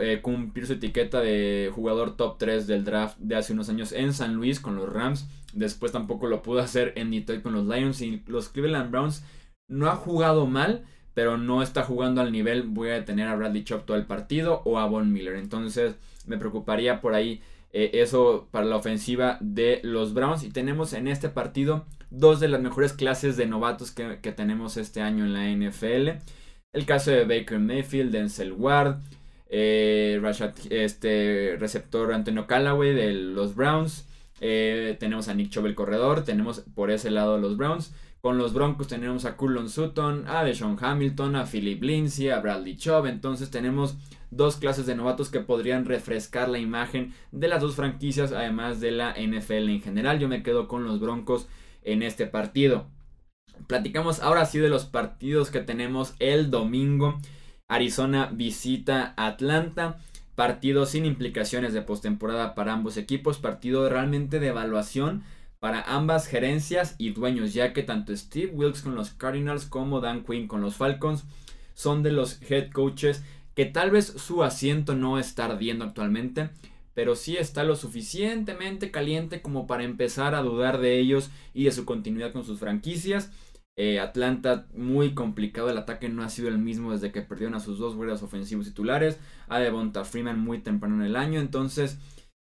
eh, 0.00 0.20
cumplir 0.22 0.66
su 0.66 0.74
etiqueta 0.74 1.20
de 1.20 1.70
jugador 1.74 2.16
top 2.16 2.38
3 2.38 2.66
del 2.66 2.84
draft 2.84 3.16
de 3.18 3.36
hace 3.36 3.52
unos 3.52 3.68
años 3.68 3.92
en 3.92 4.12
San 4.12 4.34
Luis 4.34 4.60
con 4.60 4.76
los 4.76 4.92
Rams. 4.92 5.28
Después 5.52 5.92
tampoco 5.92 6.26
lo 6.26 6.42
pudo 6.42 6.60
hacer 6.60 6.92
en 6.96 7.10
Detroit 7.10 7.42
con 7.42 7.54
los 7.54 7.66
Lions 7.66 8.00
y 8.00 8.22
los 8.26 8.48
Cleveland 8.48 8.90
Browns 8.90 9.24
no 9.68 9.88
ha 9.88 9.96
jugado 9.96 10.46
mal, 10.46 10.84
pero 11.14 11.38
no 11.38 11.62
está 11.62 11.82
jugando 11.82 12.20
al 12.20 12.32
nivel. 12.32 12.62
Voy 12.62 12.90
a 12.90 12.94
detener 12.94 13.28
a 13.28 13.36
Bradley 13.36 13.64
Chop 13.64 13.84
todo 13.86 13.96
el 13.96 14.06
partido 14.06 14.62
o 14.64 14.78
a 14.78 14.86
Von 14.86 15.12
Miller. 15.12 15.36
Entonces 15.36 15.96
me 16.26 16.38
preocuparía 16.38 17.00
por 17.00 17.14
ahí 17.14 17.42
eh, 17.72 17.90
eso 17.94 18.48
para 18.50 18.66
la 18.66 18.76
ofensiva 18.76 19.38
de 19.40 19.80
los 19.82 20.14
Browns. 20.14 20.44
Y 20.44 20.50
tenemos 20.50 20.92
en 20.92 21.08
este 21.08 21.28
partido 21.28 21.86
dos 22.10 22.40
de 22.40 22.48
las 22.48 22.60
mejores 22.60 22.92
clases 22.92 23.36
de 23.36 23.46
novatos 23.46 23.90
que, 23.90 24.32
tenemos 24.32 24.76
este 24.76 25.00
año 25.00 25.24
en 25.24 25.32
la 25.32 25.48
NFL. 25.50 26.20
El 26.72 26.86
caso 26.86 27.10
de 27.10 27.24
Baker 27.24 27.58
Mayfield, 27.60 28.10
Denzel 28.10 28.52
Ward, 28.52 28.98
eh, 29.48 30.20
este 30.70 31.56
receptor 31.58 32.12
Antonio 32.12 32.46
Callaway 32.46 32.94
de 32.94 33.12
los 33.12 33.54
Browns. 33.54 34.08
Eh, 34.40 34.96
tenemos 34.98 35.28
a 35.28 35.34
Nick 35.34 35.50
Chubb 35.50 35.66
el 35.66 35.74
corredor. 35.74 36.24
Tenemos 36.24 36.60
por 36.74 36.90
ese 36.90 37.10
lado 37.10 37.38
los 37.38 37.56
Browns. 37.56 37.92
Con 38.24 38.38
los 38.38 38.54
Broncos 38.54 38.88
tenemos 38.88 39.26
a 39.26 39.36
Cullen 39.36 39.68
Sutton, 39.68 40.24
a 40.26 40.44
Deshaun 40.44 40.78
Hamilton, 40.80 41.36
a 41.36 41.44
Philip 41.44 41.82
Lindsay, 41.82 42.30
a 42.30 42.40
Bradley 42.40 42.74
Chubb. 42.74 43.04
Entonces 43.04 43.50
tenemos 43.50 43.98
dos 44.30 44.56
clases 44.56 44.86
de 44.86 44.94
novatos 44.94 45.28
que 45.28 45.40
podrían 45.40 45.84
refrescar 45.84 46.48
la 46.48 46.58
imagen 46.58 47.12
de 47.32 47.48
las 47.48 47.60
dos 47.60 47.76
franquicias, 47.76 48.32
además 48.32 48.80
de 48.80 48.92
la 48.92 49.12
NFL 49.12 49.68
en 49.68 49.82
general. 49.82 50.18
Yo 50.20 50.28
me 50.28 50.42
quedo 50.42 50.68
con 50.68 50.84
los 50.84 51.00
Broncos 51.00 51.48
en 51.82 52.02
este 52.02 52.24
partido. 52.24 52.86
Platicamos 53.66 54.20
ahora 54.20 54.46
sí 54.46 54.58
de 54.58 54.70
los 54.70 54.86
partidos 54.86 55.50
que 55.50 55.60
tenemos 55.60 56.14
el 56.18 56.50
domingo. 56.50 57.18
Arizona 57.68 58.30
visita 58.32 59.12
Atlanta. 59.18 59.98
Partido 60.34 60.86
sin 60.86 61.04
implicaciones 61.04 61.74
de 61.74 61.82
postemporada 61.82 62.54
para 62.54 62.72
ambos 62.72 62.96
equipos. 62.96 63.36
Partido 63.36 63.86
realmente 63.90 64.40
de 64.40 64.48
evaluación 64.48 65.24
para 65.64 65.80
ambas 65.80 66.26
gerencias 66.26 66.94
y 66.98 67.12
dueños, 67.12 67.54
ya 67.54 67.72
que 67.72 67.82
tanto 67.82 68.14
Steve 68.14 68.52
Wilkes 68.52 68.82
con 68.82 68.96
los 68.96 69.12
Cardinals 69.12 69.64
como 69.64 70.02
Dan 70.02 70.22
Quinn 70.22 70.46
con 70.46 70.60
los 70.60 70.76
Falcons 70.76 71.24
son 71.72 72.02
de 72.02 72.12
los 72.12 72.38
head 72.50 72.70
coaches 72.70 73.24
que 73.54 73.64
tal 73.64 73.90
vez 73.90 74.04
su 74.04 74.44
asiento 74.44 74.94
no 74.94 75.18
está 75.18 75.46
ardiendo 75.46 75.86
actualmente, 75.86 76.50
pero 76.92 77.16
sí 77.16 77.38
está 77.38 77.64
lo 77.64 77.76
suficientemente 77.76 78.90
caliente 78.90 79.40
como 79.40 79.66
para 79.66 79.84
empezar 79.84 80.34
a 80.34 80.42
dudar 80.42 80.80
de 80.80 80.98
ellos 80.98 81.30
y 81.54 81.64
de 81.64 81.72
su 81.72 81.86
continuidad 81.86 82.34
con 82.34 82.44
sus 82.44 82.58
franquicias. 82.58 83.32
Eh, 83.76 84.00
Atlanta 84.00 84.66
muy 84.74 85.14
complicado, 85.14 85.70
el 85.70 85.78
ataque 85.78 86.10
no 86.10 86.22
ha 86.22 86.28
sido 86.28 86.48
el 86.48 86.58
mismo 86.58 86.92
desde 86.92 87.10
que 87.10 87.22
perdieron 87.22 87.54
a 87.54 87.60
sus 87.60 87.78
dos 87.78 87.96
guardias 87.96 88.22
ofensivos 88.22 88.66
titulares, 88.66 89.18
a 89.48 89.60
Devonta 89.60 90.04
Freeman 90.04 90.38
muy 90.38 90.58
temprano 90.58 90.96
en 90.96 91.06
el 91.06 91.16
año, 91.16 91.40
entonces 91.40 91.98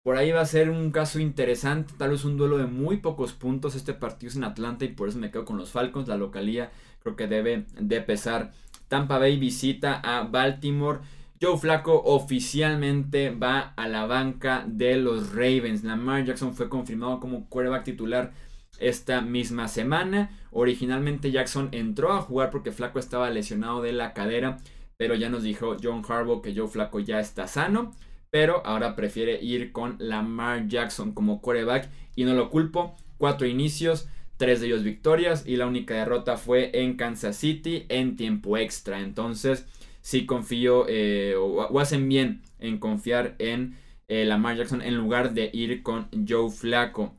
por 0.03 0.17
ahí 0.17 0.31
va 0.31 0.41
a 0.41 0.45
ser 0.45 0.69
un 0.69 0.91
caso 0.91 1.19
interesante, 1.19 1.93
tal 1.97 2.11
vez 2.11 2.25
un 2.25 2.37
duelo 2.37 2.57
de 2.57 2.65
muy 2.65 2.97
pocos 2.97 3.33
puntos, 3.33 3.75
este 3.75 3.93
partido 3.93 4.29
es 4.29 4.35
en 4.35 4.43
Atlanta 4.43 4.85
y 4.85 4.89
por 4.89 5.09
eso 5.09 5.19
me 5.19 5.31
quedo 5.31 5.45
con 5.45 5.57
los 5.57 5.71
Falcons, 5.71 6.07
la 6.07 6.17
localía 6.17 6.71
creo 7.03 7.15
que 7.15 7.27
debe 7.27 7.65
de 7.79 8.01
pesar. 8.01 8.51
Tampa 8.87 9.17
Bay 9.19 9.37
visita 9.37 10.01
a 10.03 10.23
Baltimore. 10.23 10.99
Joe 11.41 11.57
Flaco 11.57 12.01
oficialmente 12.03 13.31
va 13.31 13.73
a 13.75 13.87
la 13.87 14.05
banca 14.05 14.63
de 14.67 14.97
los 14.97 15.31
Ravens. 15.31 15.83
Lamar 15.83 16.25
Jackson 16.25 16.53
fue 16.53 16.69
confirmado 16.69 17.19
como 17.19 17.47
quarterback 17.47 17.83
titular 17.83 18.33
esta 18.79 19.21
misma 19.21 19.67
semana. 19.67 20.29
Originalmente 20.51 21.31
Jackson 21.31 21.69
entró 21.71 22.11
a 22.11 22.21
jugar 22.21 22.51
porque 22.51 22.71
Flaco 22.71 22.99
estaba 22.99 23.29
lesionado 23.29 23.81
de 23.81 23.93
la 23.93 24.13
cadera, 24.13 24.57
pero 24.97 25.15
ya 25.15 25.29
nos 25.29 25.43
dijo 25.43 25.77
John 25.81 26.03
Harbaugh 26.07 26.41
que 26.41 26.55
Joe 26.55 26.67
Flaco 26.67 26.99
ya 26.99 27.19
está 27.19 27.47
sano, 27.47 27.93
pero 28.31 28.65
ahora 28.65 28.95
prefiere 28.95 29.39
ir 29.43 29.71
con 29.71 29.97
Lamar 29.99 30.67
Jackson 30.67 31.11
como 31.13 31.41
quarterback 31.41 31.89
y 32.15 32.23
no 32.23 32.33
lo 32.33 32.49
culpo. 32.49 32.95
Cuatro 33.17 33.45
inicios, 33.45 34.07
tres 34.37 34.61
de 34.61 34.67
ellos 34.67 34.83
victorias 34.83 35.43
y 35.45 35.57
la 35.57 35.67
única 35.67 35.93
derrota 35.93 36.37
fue 36.37 36.71
en 36.73 36.95
Kansas 36.95 37.35
City 37.35 37.85
en 37.89 38.15
tiempo 38.15 38.57
extra. 38.57 39.01
Entonces 39.01 39.67
sí 40.01 40.25
confío 40.25 40.85
eh, 40.87 41.35
o, 41.37 41.79
hacen 41.79 42.07
bien 42.07 42.41
en 42.57 42.79
confiar 42.79 43.35
en 43.37 43.77
eh, 44.07 44.25
Lamar 44.25 44.55
Jackson 44.55 44.81
en 44.81 44.95
lugar 44.95 45.33
de 45.33 45.51
ir 45.53 45.83
con 45.83 46.07
Joe 46.27 46.49
Flaco. 46.49 47.13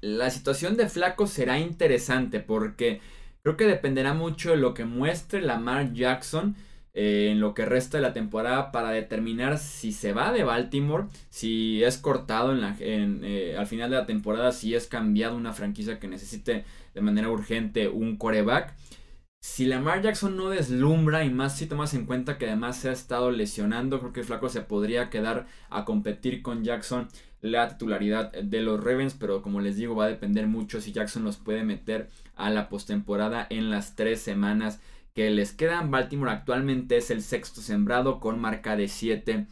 La 0.00 0.30
situación 0.30 0.76
de 0.76 0.88
Flaco 0.88 1.26
será 1.26 1.58
interesante 1.58 2.38
porque 2.38 3.00
creo 3.42 3.56
que 3.56 3.66
dependerá 3.66 4.14
mucho 4.14 4.50
de 4.50 4.56
lo 4.56 4.72
que 4.72 4.84
muestre 4.84 5.42
Lamar 5.42 5.92
Jackson 5.92 6.54
eh, 7.00 7.30
en 7.30 7.38
lo 7.38 7.54
que 7.54 7.64
resta 7.64 7.98
de 7.98 8.02
la 8.02 8.12
temporada 8.12 8.72
para 8.72 8.90
determinar 8.90 9.58
si 9.58 9.92
se 9.92 10.12
va 10.12 10.32
de 10.32 10.42
Baltimore, 10.42 11.04
si 11.30 11.84
es 11.84 11.96
cortado 11.96 12.50
en 12.50 12.60
la, 12.60 12.76
eh, 12.80 13.54
al 13.56 13.68
final 13.68 13.88
de 13.88 13.98
la 13.98 14.04
temporada, 14.04 14.50
si 14.50 14.74
es 14.74 14.88
cambiado 14.88 15.36
una 15.36 15.52
franquicia 15.52 16.00
que 16.00 16.08
necesite 16.08 16.64
de 16.94 17.00
manera 17.00 17.30
urgente 17.30 17.86
un 17.88 18.16
coreback. 18.16 18.74
Si 19.40 19.66
Lamar 19.66 20.02
Jackson 20.02 20.36
no 20.36 20.50
deslumbra 20.50 21.24
y 21.24 21.30
más 21.30 21.56
si 21.56 21.66
tomas 21.66 21.94
en 21.94 22.04
cuenta 22.04 22.36
que 22.36 22.46
además 22.46 22.78
se 22.78 22.88
ha 22.88 22.92
estado 22.92 23.30
lesionando, 23.30 24.00
creo 24.00 24.12
que 24.12 24.24
Flaco 24.24 24.48
se 24.48 24.62
podría 24.62 25.08
quedar 25.08 25.46
a 25.70 25.84
competir 25.84 26.42
con 26.42 26.64
Jackson 26.64 27.06
la 27.40 27.68
titularidad 27.68 28.32
de 28.32 28.60
los 28.60 28.82
Ravens, 28.82 29.14
pero 29.14 29.40
como 29.40 29.60
les 29.60 29.76
digo 29.76 29.94
va 29.94 30.06
a 30.06 30.08
depender 30.08 30.48
mucho 30.48 30.80
si 30.80 30.90
Jackson 30.90 31.22
los 31.22 31.36
puede 31.36 31.62
meter 31.62 32.08
a 32.34 32.50
la 32.50 32.68
postemporada 32.68 33.46
en 33.50 33.70
las 33.70 33.94
tres 33.94 34.20
semanas 34.20 34.80
que 35.18 35.30
les 35.30 35.50
quedan. 35.50 35.90
Baltimore 35.90 36.30
actualmente 36.30 36.96
es 36.96 37.10
el 37.10 37.22
sexto 37.22 37.60
sembrado 37.60 38.20
con 38.20 38.40
marca 38.40 38.76
de 38.76 38.86
7 38.86 39.48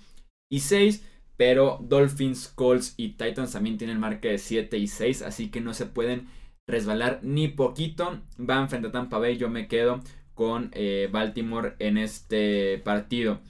y 0.49 0.61
6, 0.61 1.04
pero 1.37 1.80
Dolphins, 1.82 2.46
Colts 2.46 2.94
y 2.96 3.14
Titans 3.16 3.50
también 3.50 3.76
tienen 3.76 3.99
marca 3.99 4.28
de 4.28 4.38
7 4.38 4.78
y 4.78 4.87
6, 4.87 5.23
así 5.23 5.50
que 5.50 5.61
no 5.61 5.75
se 5.75 5.87
pueden 5.87 6.28
resbalar 6.68 7.18
ni 7.25 7.49
poquito. 7.49 8.20
Van 8.38 8.68
frente 8.68 8.87
a 8.87 8.92
Tampa 8.92 9.18
Bay, 9.18 9.38
yo 9.38 9.50
me 9.50 9.66
quedo 9.66 9.99
con 10.35 10.70
eh, 10.73 11.08
Baltimore 11.11 11.75
en 11.80 11.99
este 11.99 12.78
partido. 12.85 13.40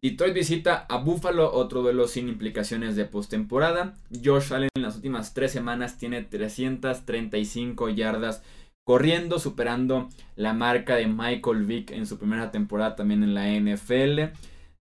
Detroit 0.00 0.34
visita 0.34 0.86
a 0.88 0.98
Buffalo, 0.98 1.52
otro 1.52 1.82
duelo 1.82 2.06
sin 2.06 2.28
implicaciones 2.28 2.94
de 2.94 3.06
postemporada. 3.06 3.96
Josh 4.24 4.52
Allen 4.52 4.68
en 4.76 4.82
las 4.82 4.94
últimas 4.94 5.34
tres 5.34 5.50
semanas 5.50 5.98
tiene 5.98 6.22
335 6.22 7.88
yardas 7.88 8.44
corriendo, 8.86 9.40
superando 9.40 10.08
la 10.36 10.54
marca 10.54 10.94
de 10.94 11.08
Michael 11.08 11.64
Vick 11.64 11.90
en 11.90 12.06
su 12.06 12.18
primera 12.18 12.52
temporada 12.52 12.94
también 12.94 13.24
en 13.24 13.34
la 13.34 13.48
NFL. 13.48 14.36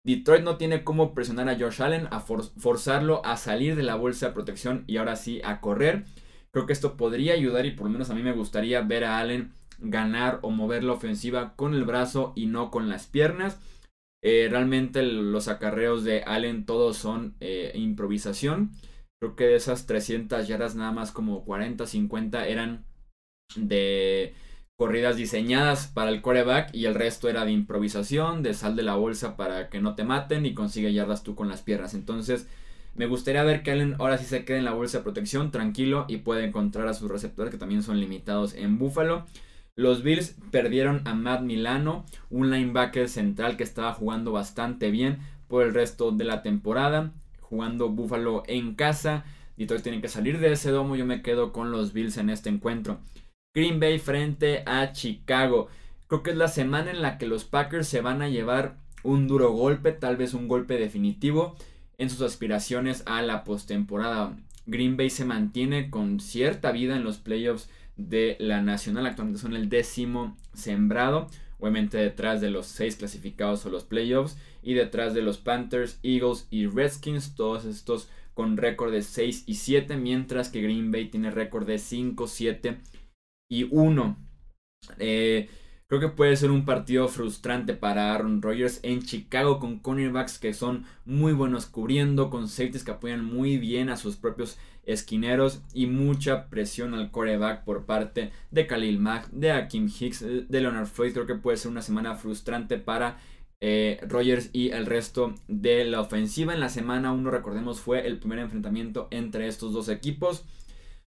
Detroit 0.04 0.44
no 0.44 0.58
tiene 0.58 0.84
cómo 0.84 1.14
presionar 1.14 1.48
a 1.48 1.58
Josh 1.58 1.80
Allen, 1.80 2.08
a 2.10 2.20
forzarlo 2.20 3.24
a 3.24 3.38
salir 3.38 3.76
de 3.76 3.82
la 3.82 3.94
bolsa 3.94 4.26
de 4.26 4.32
protección 4.34 4.84
y 4.86 4.98
ahora 4.98 5.16
sí 5.16 5.40
a 5.42 5.62
correr. 5.62 6.04
Creo 6.52 6.66
que 6.66 6.74
esto 6.74 6.98
podría 6.98 7.32
ayudar 7.32 7.64
y 7.64 7.70
por 7.70 7.86
lo 7.86 7.92
menos 7.94 8.10
a 8.10 8.14
mí 8.14 8.22
me 8.22 8.32
gustaría 8.32 8.82
ver 8.82 9.04
a 9.04 9.18
Allen 9.18 9.54
ganar 9.78 10.38
o 10.42 10.50
mover 10.50 10.84
la 10.84 10.92
ofensiva 10.92 11.56
con 11.56 11.72
el 11.72 11.84
brazo 11.84 12.34
y 12.36 12.44
no 12.44 12.70
con 12.70 12.90
las 12.90 13.06
piernas. 13.06 13.58
Eh, 14.22 14.48
realmente 14.50 15.02
los 15.02 15.48
acarreos 15.48 16.04
de 16.04 16.24
Allen 16.24 16.66
todos 16.66 16.98
son 16.98 17.36
eh, 17.40 17.72
improvisación. 17.74 18.72
Creo 19.18 19.34
que 19.34 19.44
de 19.44 19.56
esas 19.56 19.86
300 19.86 20.46
yardas 20.46 20.74
nada 20.74 20.92
más 20.92 21.10
como 21.10 21.46
40, 21.46 21.86
50 21.86 22.46
eran 22.46 22.84
de 23.56 24.34
corridas 24.76 25.16
diseñadas 25.16 25.86
para 25.86 26.10
el 26.10 26.20
coreback 26.20 26.74
y 26.74 26.86
el 26.86 26.94
resto 26.94 27.28
era 27.28 27.44
de 27.44 27.52
improvisación, 27.52 28.42
de 28.42 28.54
sal 28.54 28.76
de 28.76 28.82
la 28.82 28.96
bolsa 28.96 29.36
para 29.36 29.68
que 29.68 29.80
no 29.80 29.94
te 29.94 30.04
maten 30.04 30.46
y 30.46 30.54
consigue 30.54 30.92
yardas 30.92 31.22
tú 31.22 31.34
con 31.34 31.48
las 31.48 31.62
piernas. 31.62 31.94
Entonces 31.94 32.48
me 32.94 33.06
gustaría 33.06 33.42
ver 33.44 33.62
que 33.62 33.70
Allen 33.70 33.96
ahora 33.98 34.18
sí 34.18 34.24
se 34.24 34.44
quede 34.44 34.58
en 34.58 34.64
la 34.64 34.72
bolsa 34.72 34.98
de 34.98 35.04
protección 35.04 35.50
tranquilo 35.50 36.06
y 36.08 36.18
puede 36.18 36.44
encontrar 36.44 36.88
a 36.88 36.94
sus 36.94 37.10
receptores 37.10 37.52
que 37.52 37.58
también 37.58 37.82
son 37.82 38.00
limitados 38.00 38.54
en 38.54 38.78
Buffalo. 38.78 39.26
Los 39.76 40.02
Bills 40.04 40.36
perdieron 40.52 41.02
a 41.04 41.14
Matt 41.14 41.42
Milano, 41.42 42.04
un 42.30 42.50
linebacker 42.50 43.08
central 43.08 43.56
que 43.56 43.64
estaba 43.64 43.92
jugando 43.92 44.30
bastante 44.30 44.90
bien 44.90 45.18
por 45.48 45.64
el 45.64 45.74
resto 45.74 46.12
de 46.12 46.24
la 46.24 46.42
temporada, 46.42 47.12
jugando 47.40 47.88
Buffalo 47.88 48.44
en 48.46 48.74
casa. 48.74 49.24
Detroit 49.56 49.82
tiene 49.82 50.00
que 50.00 50.08
salir 50.08 50.38
de 50.38 50.52
ese 50.52 50.70
domo, 50.70 50.94
yo 50.94 51.06
me 51.06 51.22
quedo 51.22 51.52
con 51.52 51.72
los 51.72 51.92
Bills 51.92 52.16
en 52.18 52.30
este 52.30 52.48
encuentro. 52.48 53.00
Green 53.56 53.78
Bay 53.78 54.00
frente 54.00 54.64
a 54.66 54.90
Chicago. 54.90 55.68
Creo 56.08 56.24
que 56.24 56.32
es 56.32 56.36
la 56.36 56.48
semana 56.48 56.90
en 56.90 57.02
la 57.02 57.18
que 57.18 57.28
los 57.28 57.44
Packers 57.44 57.86
se 57.86 58.00
van 58.00 58.20
a 58.20 58.28
llevar 58.28 58.78
un 59.04 59.28
duro 59.28 59.52
golpe, 59.52 59.92
tal 59.92 60.16
vez 60.16 60.34
un 60.34 60.48
golpe 60.48 60.76
definitivo 60.76 61.54
en 61.96 62.10
sus 62.10 62.22
aspiraciones 62.22 63.04
a 63.06 63.22
la 63.22 63.44
postemporada. 63.44 64.36
Green 64.66 64.96
Bay 64.96 65.08
se 65.08 65.24
mantiene 65.24 65.88
con 65.88 66.18
cierta 66.18 66.72
vida 66.72 66.96
en 66.96 67.04
los 67.04 67.18
playoffs 67.18 67.70
de 67.96 68.36
la 68.40 68.60
Nacional. 68.60 69.06
Actualmente 69.06 69.40
son 69.40 69.54
el 69.54 69.68
décimo 69.68 70.36
sembrado. 70.52 71.28
Obviamente 71.60 71.96
detrás 71.96 72.40
de 72.40 72.50
los 72.50 72.66
seis 72.66 72.96
clasificados 72.96 73.64
o 73.66 73.70
los 73.70 73.84
playoffs. 73.84 74.36
Y 74.64 74.74
detrás 74.74 75.14
de 75.14 75.22
los 75.22 75.38
Panthers, 75.38 76.00
Eagles 76.02 76.48
y 76.50 76.66
Redskins. 76.66 77.36
Todos 77.36 77.66
estos 77.66 78.08
con 78.34 78.56
récord 78.56 78.90
de 78.90 79.02
6 79.02 79.44
y 79.46 79.54
7. 79.54 79.96
Mientras 79.96 80.48
que 80.48 80.60
Green 80.60 80.90
Bay 80.90 81.08
tiene 81.08 81.30
récord 81.30 81.68
de 81.68 81.78
5, 81.78 82.26
7 82.26 82.78
y 83.60 83.68
1. 83.70 84.16
Eh, 84.98 85.48
Creo 85.86 86.00
que 86.00 86.16
puede 86.16 86.34
ser 86.36 86.50
un 86.50 86.64
partido 86.64 87.06
frustrante 87.08 87.74
para 87.74 88.14
Aaron 88.14 88.40
Rodgers 88.40 88.80
en 88.82 89.02
Chicago 89.02 89.60
con 89.60 89.78
cornerbacks 89.78 90.38
que 90.38 90.54
son 90.54 90.86
muy 91.04 91.34
buenos 91.34 91.66
cubriendo, 91.66 92.30
con 92.30 92.48
safeties 92.48 92.84
que 92.84 92.90
apoyan 92.90 93.24
muy 93.24 93.58
bien 93.58 93.90
a 93.90 93.96
sus 93.96 94.16
propios 94.16 94.58
esquineros 94.84 95.62
y 95.74 95.86
mucha 95.86 96.48
presión 96.48 96.94
al 96.94 97.10
coreback 97.10 97.64
por 97.64 97.84
parte 97.84 98.32
de 98.50 98.66
Khalil 98.66 98.98
Mack, 98.98 99.30
de 99.30 99.52
Akim 99.52 99.88
Hicks, 99.88 100.24
de 100.48 100.60
Leonard 100.60 100.86
Floyd. 100.86 101.12
Creo 101.12 101.26
que 101.26 101.34
puede 101.34 101.58
ser 101.58 101.70
una 101.70 101.82
semana 101.82 102.14
frustrante 102.14 102.78
para 102.78 103.18
eh, 103.60 104.00
Rodgers 104.08 104.50
y 104.52 104.70
el 104.70 104.86
resto 104.86 105.34
de 105.48 105.84
la 105.84 106.00
ofensiva. 106.00 106.54
En 106.54 106.60
la 106.60 106.70
semana 106.70 107.12
1, 107.12 107.30
recordemos, 107.30 107.80
fue 107.80 108.06
el 108.06 108.18
primer 108.18 108.38
enfrentamiento 108.38 109.06
entre 109.10 109.46
estos 109.48 109.72
dos 109.72 109.90
equipos. 109.90 110.44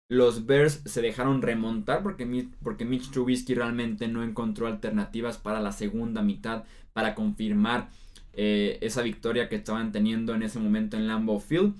Los 0.07 0.45
Bears 0.45 0.81
se 0.85 1.01
dejaron 1.01 1.41
remontar 1.41 2.03
porque, 2.03 2.47
porque 2.62 2.85
Mitch 2.85 3.09
Trubisky 3.09 3.55
realmente 3.55 4.07
no 4.07 4.24
encontró 4.24 4.67
alternativas 4.67 5.38
para 5.38 5.59
la 5.62 5.71
segunda 5.71 6.21
mitad 6.21 6.63
para 6.93 7.15
confirmar 7.15 7.89
eh, 8.33 8.77
esa 8.81 9.01
victoria 9.01 9.50
que 9.50 9.55
estaban 9.55 9.91
teniendo 9.91 10.35
en 10.35 10.43
ese 10.43 10.59
momento 10.59 10.95
en 10.95 11.07
Lambeau 11.07 11.39
Field. 11.39 11.74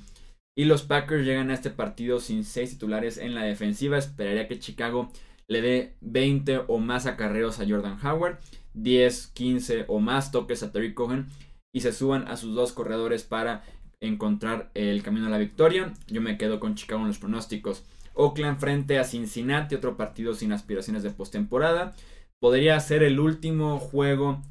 Y 0.58 0.66
los 0.66 0.84
Packers 0.84 1.26
llegan 1.26 1.52
a 1.52 1.54
este 1.54 1.70
partido 1.70 2.20
sin 2.20 2.44
seis 2.44 2.72
titulares 2.72 3.18
en 3.18 3.36
la 3.36 3.44
defensiva. 3.44 3.98
Esperaría 3.98 4.48
que 4.48 4.58
Chicago 4.58 5.12
le 5.48 5.62
dé 5.62 5.96
20 6.02 6.64
o 6.68 6.80
más 6.80 7.06
acarreos 7.06 7.60
a 7.60 7.68
Jordan 7.68 8.00
Howard, 8.04 8.40
10, 8.74 9.28
15 9.28 9.86
o 9.88 10.00
más 10.00 10.32
toques 10.32 10.64
a 10.64 10.72
Terry 10.72 10.94
Cohen 10.94 11.28
y 11.74 11.82
se 11.82 11.92
suban 11.92 12.28
a 12.28 12.38
sus 12.38 12.56
dos 12.56 12.72
corredores 12.72 13.24
para 13.24 13.64
encontrar 14.00 14.72
el 14.74 15.04
camino 15.04 15.28
a 15.28 15.30
la 15.30 15.38
victoria. 15.38 15.94
Yo 16.08 16.22
me 16.22 16.38
quedo 16.38 16.60
con 16.60 16.76
Chicago 16.76 17.02
en 17.02 17.10
los 17.10 17.20
pronósticos. 17.20 17.84
Oakland 18.16 18.60
frente 18.60 18.98
a 18.98 19.04
Cincinnati, 19.04 19.76
otro 19.76 19.98
partido 19.98 20.34
sin 20.34 20.52
aspiraciones 20.52 21.04
de 21.04 21.12
postemporada. 21.12 21.94
Podría 22.40 22.80
ser 22.80 23.04
el 23.04 23.20
último 23.20 23.80
juego 23.80 24.42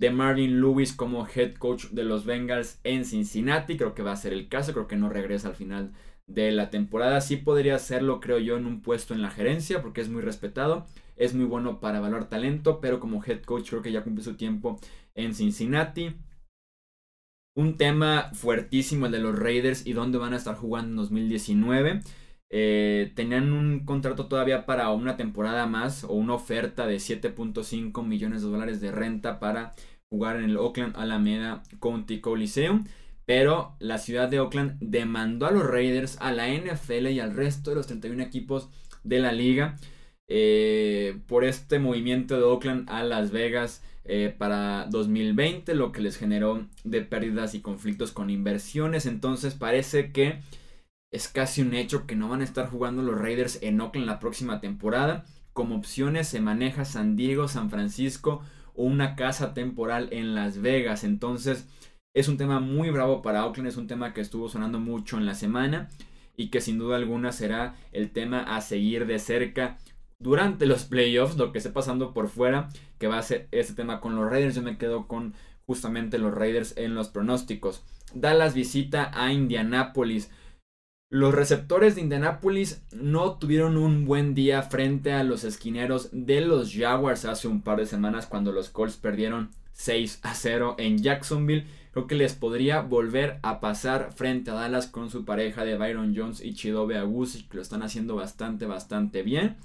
de 0.00 0.10
Marvin 0.10 0.60
Lewis 0.60 0.94
como 0.94 1.26
head 1.26 1.54
coach 1.54 1.86
de 1.90 2.04
los 2.04 2.24
Bengals 2.24 2.80
en 2.84 3.04
Cincinnati. 3.04 3.76
Creo 3.76 3.94
que 3.94 4.02
va 4.02 4.12
a 4.12 4.16
ser 4.16 4.32
el 4.32 4.48
caso, 4.48 4.72
creo 4.72 4.88
que 4.88 4.96
no 4.96 5.10
regresa 5.10 5.48
al 5.48 5.54
final 5.54 5.92
de 6.26 6.52
la 6.52 6.70
temporada. 6.70 7.20
Sí 7.20 7.36
podría 7.36 7.74
hacerlo, 7.74 8.20
creo 8.20 8.38
yo, 8.38 8.56
en 8.56 8.66
un 8.66 8.80
puesto 8.80 9.14
en 9.14 9.22
la 9.22 9.30
gerencia, 9.30 9.82
porque 9.82 10.00
es 10.00 10.08
muy 10.08 10.22
respetado, 10.22 10.86
es 11.16 11.34
muy 11.34 11.44
bueno 11.44 11.80
para 11.80 11.98
evaluar 11.98 12.28
talento, 12.28 12.80
pero 12.80 13.00
como 13.00 13.22
head 13.24 13.42
coach 13.42 13.68
creo 13.68 13.82
que 13.82 13.92
ya 13.92 14.02
cumple 14.02 14.24
su 14.24 14.36
tiempo 14.36 14.78
en 15.14 15.34
Cincinnati. 15.34 16.14
Un 17.56 17.76
tema 17.76 18.30
fuertísimo 18.32 19.06
el 19.06 19.12
de 19.12 19.18
los 19.18 19.38
Raiders 19.38 19.86
y 19.86 19.92
dónde 19.92 20.18
van 20.18 20.32
a 20.32 20.36
estar 20.36 20.54
jugando 20.54 20.90
en 20.90 20.96
2019. 20.96 22.00
Eh, 22.52 23.12
tenían 23.14 23.52
un 23.52 23.84
contrato 23.84 24.26
todavía 24.26 24.66
para 24.66 24.90
una 24.90 25.16
temporada 25.16 25.66
más 25.66 26.04
o 26.04 26.14
una 26.14 26.34
oferta 26.34 26.86
de 26.86 26.96
7.5 26.96 28.04
millones 28.04 28.42
de 28.42 28.48
dólares 28.48 28.80
de 28.80 28.90
renta 28.90 29.38
para 29.38 29.72
jugar 30.08 30.36
en 30.36 30.44
el 30.44 30.56
Oakland 30.56 30.96
Alameda 30.96 31.62
County 31.80 32.20
Coliseum. 32.20 32.84
Pero 33.24 33.76
la 33.78 33.98
ciudad 33.98 34.28
de 34.28 34.40
Oakland 34.40 34.76
demandó 34.80 35.46
a 35.46 35.52
los 35.52 35.64
Raiders, 35.64 36.18
a 36.20 36.32
la 36.32 36.48
NFL 36.48 37.08
y 37.08 37.20
al 37.20 37.34
resto 37.34 37.70
de 37.70 37.76
los 37.76 37.86
31 37.86 38.22
equipos 38.22 38.68
de 39.04 39.20
la 39.20 39.32
liga 39.32 39.76
eh, 40.26 41.18
por 41.26 41.44
este 41.44 41.78
movimiento 41.78 42.36
de 42.36 42.42
Oakland 42.42 42.88
a 42.90 43.02
Las 43.04 43.30
Vegas 43.30 43.82
eh, 44.04 44.34
para 44.36 44.86
2020, 44.90 45.74
lo 45.74 45.92
que 45.92 46.00
les 46.00 46.16
generó 46.16 46.66
de 46.84 47.02
pérdidas 47.02 47.54
y 47.54 47.60
conflictos 47.60 48.12
con 48.12 48.30
inversiones. 48.30 49.06
Entonces 49.06 49.54
parece 49.54 50.12
que 50.12 50.40
es 51.10 51.28
casi 51.28 51.62
un 51.62 51.74
hecho 51.74 52.06
que 52.06 52.16
no 52.16 52.28
van 52.28 52.40
a 52.40 52.44
estar 52.44 52.68
jugando 52.68 53.02
los 53.02 53.20
Raiders 53.20 53.58
en 53.62 53.80
Oakland 53.80 54.06
la 54.06 54.20
próxima 54.20 54.60
temporada. 54.60 55.24
Como 55.52 55.76
opciones 55.76 56.28
se 56.28 56.40
maneja 56.40 56.84
San 56.84 57.16
Diego, 57.16 57.48
San 57.48 57.70
Francisco 57.70 58.42
o 58.74 58.84
una 58.84 59.16
casa 59.16 59.52
temporal 59.52 60.08
en 60.12 60.34
Las 60.34 60.60
Vegas. 60.60 61.02
Entonces 61.04 61.66
es 62.14 62.28
un 62.28 62.36
tema 62.36 62.60
muy 62.60 62.90
bravo 62.90 63.22
para 63.22 63.44
Oakland, 63.46 63.68
es 63.68 63.76
un 63.76 63.86
tema 63.86 64.14
que 64.14 64.20
estuvo 64.20 64.48
sonando 64.48 64.78
mucho 64.78 65.16
en 65.18 65.26
la 65.26 65.34
semana 65.34 65.88
y 66.36 66.48
que 66.48 66.60
sin 66.60 66.78
duda 66.78 66.96
alguna 66.96 67.32
será 67.32 67.74
el 67.92 68.10
tema 68.10 68.42
a 68.56 68.60
seguir 68.60 69.06
de 69.06 69.18
cerca 69.18 69.78
durante 70.18 70.66
los 70.66 70.84
playoffs, 70.84 71.36
lo 71.36 71.50
que 71.50 71.58
esté 71.58 71.70
pasando 71.70 72.12
por 72.12 72.28
fuera, 72.28 72.68
que 72.98 73.08
va 73.08 73.18
a 73.18 73.22
ser 73.22 73.48
este 73.50 73.74
tema 73.74 74.00
con 74.00 74.14
los 74.14 74.30
Raiders. 74.30 74.54
Yo 74.54 74.62
me 74.62 74.78
quedo 74.78 75.08
con 75.08 75.34
justamente 75.66 76.18
los 76.18 76.32
Raiders 76.34 76.76
en 76.76 76.94
los 76.94 77.08
pronósticos. 77.08 77.84
Dallas 78.14 78.54
visita 78.54 79.10
a 79.14 79.32
Indianapolis. 79.32 80.30
Los 81.12 81.34
receptores 81.34 81.96
de 81.96 82.02
Indianapolis 82.02 82.84
no 82.92 83.36
tuvieron 83.36 83.76
un 83.76 84.04
buen 84.04 84.32
día 84.32 84.62
frente 84.62 85.12
a 85.12 85.24
los 85.24 85.42
esquineros 85.42 86.08
de 86.12 86.40
los 86.40 86.72
Jaguars 86.72 87.24
hace 87.24 87.48
un 87.48 87.62
par 87.62 87.78
de 87.78 87.86
semanas 87.86 88.26
cuando 88.26 88.52
los 88.52 88.70
Colts 88.70 88.96
perdieron 88.96 89.50
6 89.72 90.20
a 90.22 90.34
0 90.34 90.76
en 90.78 90.98
Jacksonville. 90.98 91.66
Creo 91.90 92.06
que 92.06 92.14
les 92.14 92.34
podría 92.34 92.82
volver 92.82 93.40
a 93.42 93.58
pasar 93.58 94.12
frente 94.14 94.52
a 94.52 94.54
Dallas 94.54 94.86
con 94.86 95.10
su 95.10 95.24
pareja 95.24 95.64
de 95.64 95.76
Byron 95.76 96.14
Jones 96.16 96.40
y 96.44 96.54
Chidobe 96.54 96.96
Agusi, 96.96 97.42
que 97.48 97.56
lo 97.56 97.62
están 97.62 97.82
haciendo 97.82 98.14
bastante, 98.14 98.66
bastante 98.66 99.24
bien. 99.24 99.56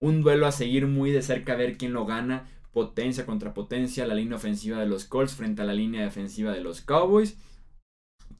Un 0.00 0.22
duelo 0.22 0.48
a 0.48 0.52
seguir 0.52 0.88
muy 0.88 1.12
de 1.12 1.22
cerca 1.22 1.52
a 1.52 1.56
ver 1.56 1.78
quién 1.78 1.92
lo 1.92 2.04
gana. 2.04 2.48
Potencia 2.72 3.26
contra 3.26 3.54
potencia, 3.54 4.08
la 4.08 4.16
línea 4.16 4.38
ofensiva 4.38 4.80
de 4.80 4.86
los 4.86 5.04
Colts 5.04 5.36
frente 5.36 5.62
a 5.62 5.66
la 5.66 5.74
línea 5.74 6.02
defensiva 6.02 6.50
de 6.50 6.62
los 6.62 6.80
Cowboys. 6.80 7.36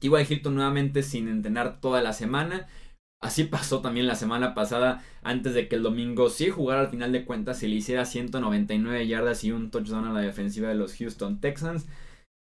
T.Y. 0.01 0.25
Hilton 0.27 0.55
nuevamente 0.55 1.03
sin 1.03 1.29
entrenar 1.29 1.79
toda 1.79 2.01
la 2.01 2.11
semana. 2.11 2.67
Así 3.21 3.43
pasó 3.45 3.81
también 3.81 4.07
la 4.07 4.15
semana 4.15 4.53
pasada, 4.53 5.03
antes 5.21 5.53
de 5.53 5.67
que 5.67 5.75
el 5.75 5.83
domingo 5.83 6.29
sí 6.29 6.49
jugara 6.49 6.81
al 6.81 6.89
final 6.89 7.11
de 7.11 7.23
cuentas 7.23 7.63
y 7.63 7.67
le 7.67 7.75
hiciera 7.75 8.03
199 8.03 9.07
yardas 9.07 9.43
y 9.43 9.51
un 9.51 9.69
touchdown 9.69 10.05
a 10.05 10.13
la 10.13 10.21
defensiva 10.21 10.67
de 10.67 10.75
los 10.75 10.95
Houston 10.97 11.39
Texans. 11.39 11.87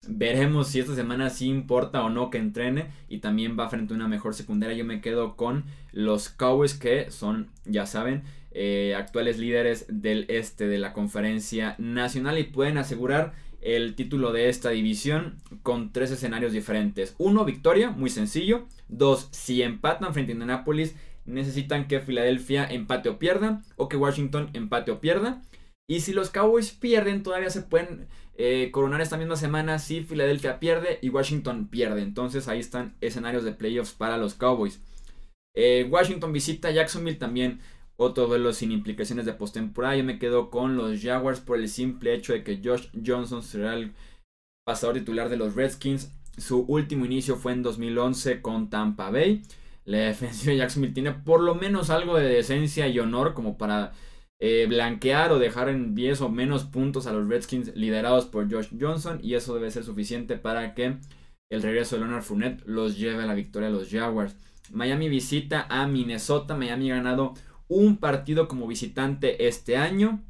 Veremos 0.06 0.68
si 0.68 0.78
esta 0.78 0.94
semana 0.94 1.28
sí 1.28 1.48
importa 1.48 2.04
o 2.04 2.08
no 2.08 2.30
que 2.30 2.38
entrene 2.38 2.86
y 3.08 3.18
también 3.18 3.58
va 3.58 3.68
frente 3.68 3.94
a 3.94 3.96
una 3.96 4.06
mejor 4.06 4.34
secundaria. 4.34 4.76
Yo 4.76 4.84
me 4.84 5.00
quedo 5.00 5.34
con 5.34 5.64
los 5.90 6.28
Cowboys 6.28 6.74
que 6.74 7.10
son, 7.10 7.48
ya 7.64 7.84
saben, 7.84 8.22
eh, 8.52 8.94
actuales 8.96 9.38
líderes 9.38 9.86
del 9.88 10.26
este 10.28 10.68
de 10.68 10.78
la 10.78 10.92
conferencia 10.92 11.74
nacional 11.78 12.38
y 12.38 12.44
pueden 12.44 12.78
asegurar 12.78 13.32
el 13.60 13.94
título 13.94 14.32
de 14.32 14.48
esta 14.48 14.70
división 14.70 15.40
con 15.62 15.92
tres 15.92 16.10
escenarios 16.10 16.52
diferentes. 16.52 17.14
Uno, 17.18 17.44
victoria, 17.44 17.90
muy 17.90 18.10
sencillo. 18.10 18.66
Dos, 18.88 19.28
si 19.32 19.62
empatan 19.62 20.12
frente 20.12 20.32
a 20.32 20.34
Indianapolis, 20.34 20.94
necesitan 21.24 21.88
que 21.88 22.00
Filadelfia 22.00 22.66
empate 22.66 23.08
o 23.08 23.18
pierda, 23.18 23.62
o 23.76 23.88
que 23.88 23.96
Washington 23.96 24.50
empate 24.54 24.90
o 24.90 25.00
pierda. 25.00 25.42
Y 25.88 26.00
si 26.00 26.12
los 26.12 26.30
Cowboys 26.30 26.70
pierden, 26.72 27.22
todavía 27.22 27.50
se 27.50 27.62
pueden 27.62 28.08
eh, 28.36 28.70
coronar 28.72 29.00
esta 29.00 29.16
misma 29.16 29.36
semana 29.36 29.78
si 29.78 30.02
Filadelfia 30.02 30.60
pierde 30.60 30.98
y 31.02 31.08
Washington 31.08 31.68
pierde. 31.68 32.02
Entonces 32.02 32.46
ahí 32.46 32.60
están 32.60 32.94
escenarios 33.00 33.44
de 33.44 33.52
playoffs 33.52 33.92
para 33.92 34.18
los 34.18 34.34
Cowboys. 34.34 34.80
Eh, 35.54 35.88
Washington 35.90 36.32
visita 36.32 36.70
Jacksonville 36.70 37.18
también. 37.18 37.60
Otro 38.00 38.28
duelo 38.28 38.52
sin 38.52 38.70
implicaciones 38.70 39.26
de 39.26 39.32
postemporada. 39.32 39.96
Yo 39.96 40.04
me 40.04 40.20
quedo 40.20 40.50
con 40.50 40.76
los 40.76 41.02
Jaguars 41.02 41.40
por 41.40 41.58
el 41.58 41.68
simple 41.68 42.14
hecho 42.14 42.32
de 42.32 42.44
que 42.44 42.60
Josh 42.62 42.86
Johnson 43.04 43.42
será 43.42 43.74
el 43.74 43.92
pasador 44.64 44.94
titular 44.94 45.28
de 45.28 45.36
los 45.36 45.56
Redskins. 45.56 46.12
Su 46.36 46.60
último 46.60 47.04
inicio 47.06 47.34
fue 47.34 47.52
en 47.52 47.64
2011 47.64 48.40
con 48.40 48.70
Tampa 48.70 49.10
Bay. 49.10 49.42
La 49.84 49.98
defensiva 49.98 50.52
de 50.52 50.58
Jacksonville 50.58 50.94
tiene 50.94 51.12
por 51.12 51.40
lo 51.40 51.56
menos 51.56 51.90
algo 51.90 52.16
de 52.16 52.28
decencia 52.28 52.86
y 52.86 53.00
honor 53.00 53.34
como 53.34 53.58
para 53.58 53.92
eh, 54.38 54.66
blanquear 54.68 55.32
o 55.32 55.40
dejar 55.40 55.68
en 55.68 55.96
10 55.96 56.20
o 56.20 56.28
menos 56.28 56.62
puntos 56.62 57.08
a 57.08 57.12
los 57.12 57.28
Redskins 57.28 57.74
liderados 57.74 58.26
por 58.26 58.48
Josh 58.48 58.68
Johnson. 58.78 59.18
Y 59.24 59.34
eso 59.34 59.54
debe 59.54 59.72
ser 59.72 59.82
suficiente 59.82 60.36
para 60.36 60.74
que 60.74 60.98
el 61.50 61.62
regreso 61.62 61.96
de 61.96 62.02
Leonard 62.02 62.22
Fournette 62.22 62.62
los 62.64 62.96
lleve 62.96 63.24
a 63.24 63.26
la 63.26 63.34
victoria 63.34 63.70
a 63.70 63.72
los 63.72 63.90
Jaguars. 63.90 64.36
Miami 64.70 65.08
visita 65.08 65.66
a 65.68 65.88
Minnesota. 65.88 66.54
Miami 66.54 66.92
ha 66.92 66.96
ganado 66.96 67.34
un 67.68 67.98
partido 67.98 68.48
como 68.48 68.66
visitante 68.66 69.46
este 69.46 69.76
año. 69.76 70.22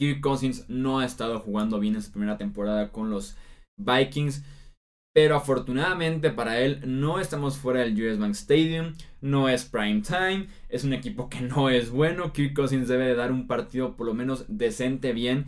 Kirk 0.00 0.20
Cousins 0.20 0.68
no 0.68 0.98
ha 0.98 1.06
estado 1.06 1.38
jugando 1.40 1.78
bien 1.78 1.94
en 1.94 2.02
su 2.02 2.10
primera 2.10 2.36
temporada 2.36 2.90
con 2.90 3.10
los 3.10 3.36
Vikings. 3.76 4.42
Pero 5.14 5.36
afortunadamente 5.36 6.30
para 6.30 6.60
él 6.60 6.80
no 6.86 7.20
estamos 7.20 7.58
fuera 7.58 7.80
del 7.80 8.02
US 8.02 8.18
Bank 8.18 8.32
Stadium, 8.32 8.94
no 9.20 9.50
es 9.50 9.66
prime 9.66 10.00
time, 10.00 10.48
es 10.70 10.84
un 10.84 10.94
equipo 10.94 11.28
que 11.28 11.42
no 11.42 11.68
es 11.68 11.90
bueno. 11.90 12.32
Kirk 12.32 12.54
Cousins 12.54 12.88
debe 12.88 13.06
de 13.06 13.14
dar 13.14 13.30
un 13.30 13.46
partido 13.46 13.94
por 13.94 14.06
lo 14.06 14.14
menos 14.14 14.46
decente 14.48 15.12
bien 15.12 15.44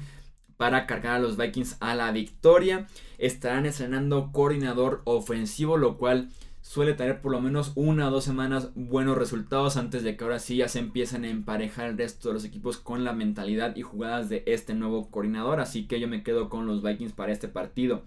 para 0.59 0.87
cargar 0.87 1.17
a 1.17 1.19
los 1.19 1.39
Vikings 1.39 1.79
a 1.81 1.95
la 1.95 2.13
victoria. 2.13 2.87
Estarán 3.17 3.65
estrenando 3.65 4.33
coordinador 4.33 5.01
ofensivo, 5.05 5.79
lo 5.79 5.97
cual 5.97 6.29
suele 6.75 6.95
tener 6.95 7.21
por 7.21 7.31
lo 7.31 7.41
menos 7.41 7.71
una 7.77 8.09
o 8.09 8.11
dos 8.11 8.25
semanas 8.25 8.73
buenos 8.75 9.17
resultados 9.17 9.77
antes 9.77 10.03
de 10.03 10.17
que 10.17 10.25
ahora 10.25 10.41
sí 10.41 10.57
ya 10.57 10.67
se 10.67 10.81
empiecen 10.81 11.25
a 11.25 11.31
emparejar 11.31 11.91
el 11.91 11.97
resto 11.97 12.29
de 12.29 12.35
los 12.35 12.45
equipos 12.45 12.79
con 12.79 13.05
la 13.05 13.13
mentalidad 13.13 13.77
y 13.77 13.83
jugadas 13.83 14.29
de 14.29 14.43
este 14.47 14.75
nuevo 14.75 15.09
coordinador. 15.09 15.61
Así 15.61 15.87
que 15.87 16.01
yo 16.01 16.09
me 16.09 16.25
quedo 16.25 16.49
con 16.49 16.67
los 16.67 16.83
Vikings 16.83 17.13
para 17.13 17.31
este 17.31 17.47
partido. 17.47 18.03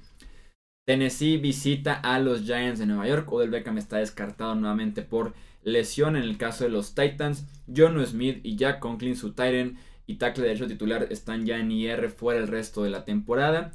Tennessee 0.86 1.38
visita 1.38 1.94
a 1.94 2.20
los 2.20 2.42
Giants 2.42 2.78
de 2.78 2.88
Nueva 2.88 3.08
York. 3.08 3.32
Odell 3.32 3.52
Beckham 3.52 3.78
está 3.78 4.00
descartado 4.00 4.54
nuevamente 4.56 5.02
por 5.02 5.34
lesión. 5.64 6.18
En 6.18 6.24
el 6.24 6.38
caso 6.38 6.66
de 6.66 6.70
los 6.70 6.94
Titans, 6.94 7.46
John 7.74 8.06
Smith 8.06 8.42
y 8.44 8.58
Jack 8.58 8.80
Conklin, 8.80 9.16
su 9.16 9.30
Titan 9.30 9.78
y 10.08 10.16
tackle 10.16 10.44
derecho 10.44 10.68
titular, 10.68 11.08
están 11.10 11.46
ya 11.46 11.58
en 11.58 11.72
IR 11.72 12.10
fuera 12.10 12.42
el 12.42 12.50
resto 12.50 12.84
de 12.84 12.90
la 12.90 13.06
temporada. 13.06 13.72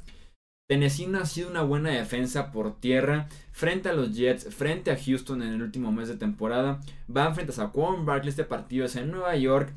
Tennessee 0.73 1.07
ha 1.21 1.25
sido 1.27 1.51
una 1.51 1.61
buena 1.61 1.91
defensa 1.91 2.51
por 2.51 2.79
tierra 2.79 3.27
frente 3.51 3.89
a 3.89 3.93
los 3.93 4.15
Jets, 4.15 4.51
frente 4.51 4.89
a 4.89 4.97
Houston 4.97 5.43
en 5.43 5.53
el 5.53 5.61
último 5.61 5.91
mes 5.91 6.07
de 6.07 6.15
temporada. 6.15 6.79
Van 7.07 7.35
frente 7.35 7.51
a 7.51 7.55
Saquon 7.55 8.07
Barkley, 8.07 8.29
este 8.29 8.43
partido 8.43 8.87
es 8.87 8.95
en 8.95 9.11
Nueva 9.11 9.35
York. 9.35 9.71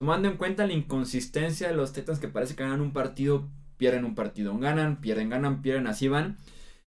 Tomando 0.00 0.26
en 0.26 0.38
cuenta 0.38 0.66
la 0.66 0.72
inconsistencia 0.72 1.68
de 1.68 1.74
los 1.74 1.92
Titans 1.92 2.18
que 2.18 2.28
parece 2.28 2.56
que 2.56 2.62
ganan 2.62 2.80
un 2.80 2.94
partido, 2.94 3.46
pierden 3.76 4.06
un 4.06 4.14
partido, 4.14 4.56
ganan, 4.56 5.02
pierden, 5.02 5.28
ganan, 5.28 5.60
pierden, 5.60 5.86
así 5.86 6.08
van. 6.08 6.38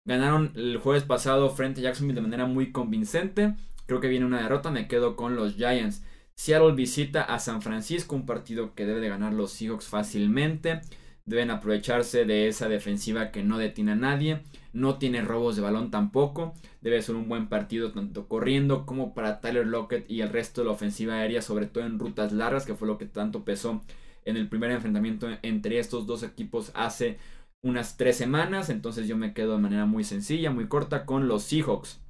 Ganaron 0.05 0.51
el 0.53 0.77
jueves 0.77 1.01
pasado 1.01 1.49
frente 1.49 1.81
a 1.81 1.85
Jacksonville 1.85 2.21
de 2.21 2.21
manera 2.21 2.45
muy 2.45 2.71
convincente. 2.71 3.55
Creo 3.87 3.99
que 3.99 4.09
viene 4.09 4.27
una 4.27 4.43
derrota, 4.43 4.69
me 4.69 4.87
quedo 4.87 5.15
con 5.15 5.35
los 5.35 5.55
Giants. 5.55 6.03
Seattle 6.35 6.73
visita 6.73 7.23
a 7.23 7.39
San 7.39 7.63
Francisco, 7.63 8.15
un 8.15 8.27
partido 8.27 8.75
que 8.75 8.85
debe 8.85 8.99
de 8.99 9.09
ganar 9.09 9.33
los 9.33 9.53
Seahawks 9.53 9.87
fácilmente. 9.87 10.81
Deben 11.29 11.51
aprovecharse 11.51 12.25
de 12.25 12.47
esa 12.47 12.67
defensiva 12.67 13.29
que 13.29 13.43
no 13.43 13.59
detiene 13.59 13.91
a 13.91 13.95
nadie. 13.95 14.41
No 14.73 14.97
tiene 14.97 15.21
robos 15.21 15.55
de 15.55 15.61
balón 15.61 15.91
tampoco. 15.91 16.55
Debe 16.81 17.03
ser 17.03 17.13
un 17.13 17.29
buen 17.29 17.49
partido 17.49 17.91
tanto 17.91 18.27
corriendo 18.27 18.87
como 18.87 19.13
para 19.13 19.39
Tyler 19.39 19.67
Lockett 19.67 20.09
y 20.09 20.21
el 20.21 20.29
resto 20.29 20.61
de 20.61 20.65
la 20.65 20.73
ofensiva 20.73 21.13
aérea, 21.13 21.43
sobre 21.43 21.67
todo 21.67 21.85
en 21.85 21.99
rutas 21.99 22.31
largas, 22.31 22.65
que 22.65 22.73
fue 22.73 22.87
lo 22.87 22.97
que 22.97 23.05
tanto 23.05 23.45
pesó 23.45 23.83
en 24.25 24.37
el 24.37 24.49
primer 24.49 24.71
enfrentamiento 24.71 25.27
entre 25.43 25.77
estos 25.77 26.07
dos 26.07 26.23
equipos 26.23 26.71
hace 26.73 27.19
unas 27.61 27.95
tres 27.95 28.17
semanas. 28.17 28.71
Entonces 28.71 29.07
yo 29.07 29.15
me 29.15 29.35
quedo 29.35 29.51
de 29.51 29.61
manera 29.61 29.85
muy 29.85 30.03
sencilla, 30.03 30.49
muy 30.49 30.67
corta 30.67 31.05
con 31.05 31.27
los 31.27 31.43
Seahawks. 31.43 32.01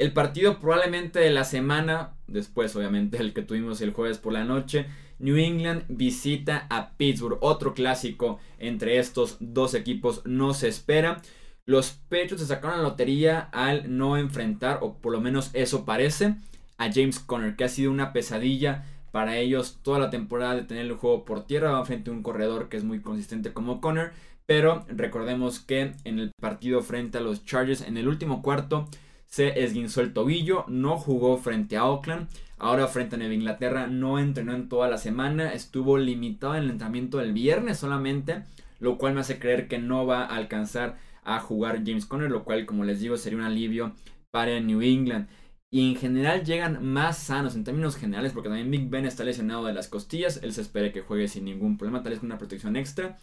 El 0.00 0.14
partido 0.14 0.60
probablemente 0.60 1.18
de 1.18 1.28
la 1.28 1.44
semana, 1.44 2.14
después 2.26 2.74
obviamente 2.74 3.18
el 3.18 3.34
que 3.34 3.42
tuvimos 3.42 3.82
el 3.82 3.92
jueves 3.92 4.16
por 4.16 4.32
la 4.32 4.44
noche, 4.44 4.86
New 5.18 5.36
England 5.36 5.84
visita 5.90 6.66
a 6.70 6.92
Pittsburgh, 6.96 7.36
otro 7.42 7.74
clásico 7.74 8.38
entre 8.58 8.98
estos 8.98 9.36
dos 9.40 9.74
equipos 9.74 10.22
no 10.24 10.54
se 10.54 10.68
espera. 10.68 11.20
Los 11.66 11.90
Patriots 11.90 12.40
se 12.40 12.46
sacaron 12.46 12.78
la 12.78 12.88
lotería 12.88 13.50
al 13.52 13.94
no 13.94 14.16
enfrentar, 14.16 14.78
o 14.80 14.96
por 14.96 15.12
lo 15.12 15.20
menos 15.20 15.50
eso 15.52 15.84
parece, 15.84 16.34
a 16.78 16.90
James 16.90 17.18
Conner, 17.18 17.54
que 17.54 17.64
ha 17.64 17.68
sido 17.68 17.90
una 17.90 18.14
pesadilla 18.14 18.86
para 19.12 19.36
ellos 19.36 19.80
toda 19.82 19.98
la 19.98 20.08
temporada 20.08 20.54
de 20.54 20.62
tener 20.62 20.86
el 20.86 20.94
juego 20.94 21.26
por 21.26 21.44
tierra. 21.44 21.84
Frente 21.84 22.08
a 22.08 22.14
un 22.14 22.22
corredor 22.22 22.70
que 22.70 22.78
es 22.78 22.84
muy 22.84 23.02
consistente 23.02 23.52
como 23.52 23.82
Conner, 23.82 24.12
pero 24.46 24.86
recordemos 24.88 25.60
que 25.60 25.92
en 26.04 26.18
el 26.18 26.32
partido 26.40 26.80
frente 26.80 27.18
a 27.18 27.20
los 27.20 27.44
Chargers, 27.44 27.82
en 27.82 27.98
el 27.98 28.08
último 28.08 28.40
cuarto, 28.40 28.88
se 29.30 29.62
esguinzó 29.62 30.00
el 30.02 30.12
tobillo, 30.12 30.64
no 30.68 30.98
jugó 30.98 31.38
frente 31.38 31.76
a 31.76 31.86
Oakland, 31.86 32.28
ahora 32.58 32.88
frente 32.88 33.14
a 33.14 33.18
Nueva 33.18 33.34
Inglaterra 33.34 33.86
no 33.86 34.18
entrenó 34.18 34.54
en 34.54 34.68
toda 34.68 34.88
la 34.88 34.98
semana, 34.98 35.54
estuvo 35.54 35.98
limitado 35.98 36.56
en 36.56 36.64
el 36.64 36.70
entrenamiento 36.70 37.18
del 37.18 37.32
viernes 37.32 37.78
solamente, 37.78 38.42
lo 38.80 38.98
cual 38.98 39.14
me 39.14 39.20
hace 39.20 39.38
creer 39.38 39.68
que 39.68 39.78
no 39.78 40.04
va 40.04 40.24
a 40.24 40.36
alcanzar 40.36 40.98
a 41.22 41.38
jugar 41.38 41.82
James 41.86 42.06
Conner, 42.06 42.30
lo 42.30 42.44
cual 42.44 42.66
como 42.66 42.84
les 42.84 43.00
digo 43.00 43.16
sería 43.16 43.38
un 43.38 43.44
alivio 43.44 43.92
para 44.32 44.58
New 44.60 44.82
England. 44.82 45.28
Y 45.72 45.88
en 45.88 45.96
general 45.96 46.44
llegan 46.44 46.84
más 46.84 47.16
sanos 47.18 47.54
en 47.54 47.62
términos 47.62 47.96
generales, 47.96 48.32
porque 48.32 48.48
también 48.48 48.70
Big 48.70 48.88
Ben 48.88 49.06
está 49.06 49.22
lesionado 49.22 49.64
de 49.64 49.72
las 49.72 49.86
costillas. 49.86 50.40
Él 50.42 50.52
se 50.52 50.62
espera 50.62 50.92
que 50.92 51.02
juegue 51.02 51.28
sin 51.28 51.44
ningún 51.44 51.78
problema, 51.78 52.02
tal 52.02 52.10
vez 52.10 52.18
con 52.18 52.26
una 52.26 52.38
protección 52.38 52.74
extra. 52.74 53.18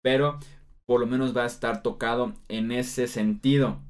Pero 0.00 0.38
por 0.86 1.00
lo 1.00 1.08
menos 1.08 1.36
va 1.36 1.42
a 1.42 1.46
estar 1.46 1.82
tocado 1.82 2.34
en 2.46 2.70
ese 2.70 3.08
sentido. 3.08 3.80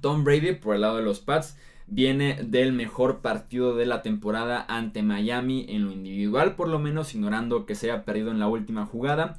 Tom 0.00 0.24
Brady, 0.24 0.54
por 0.54 0.74
el 0.74 0.82
lado 0.82 0.96
de 0.96 1.02
los 1.02 1.20
Pats, 1.20 1.56
viene 1.86 2.38
del 2.42 2.72
mejor 2.72 3.20
partido 3.20 3.74
de 3.74 3.86
la 3.86 4.02
temporada 4.02 4.64
ante 4.68 5.02
Miami 5.02 5.66
en 5.68 5.84
lo 5.84 5.92
individual, 5.92 6.54
por 6.54 6.68
lo 6.68 6.78
menos 6.78 7.14
ignorando 7.14 7.66
que 7.66 7.74
se 7.74 7.90
haya 7.90 8.04
perdido 8.04 8.30
en 8.30 8.38
la 8.38 8.48
última 8.48 8.86
jugada. 8.86 9.36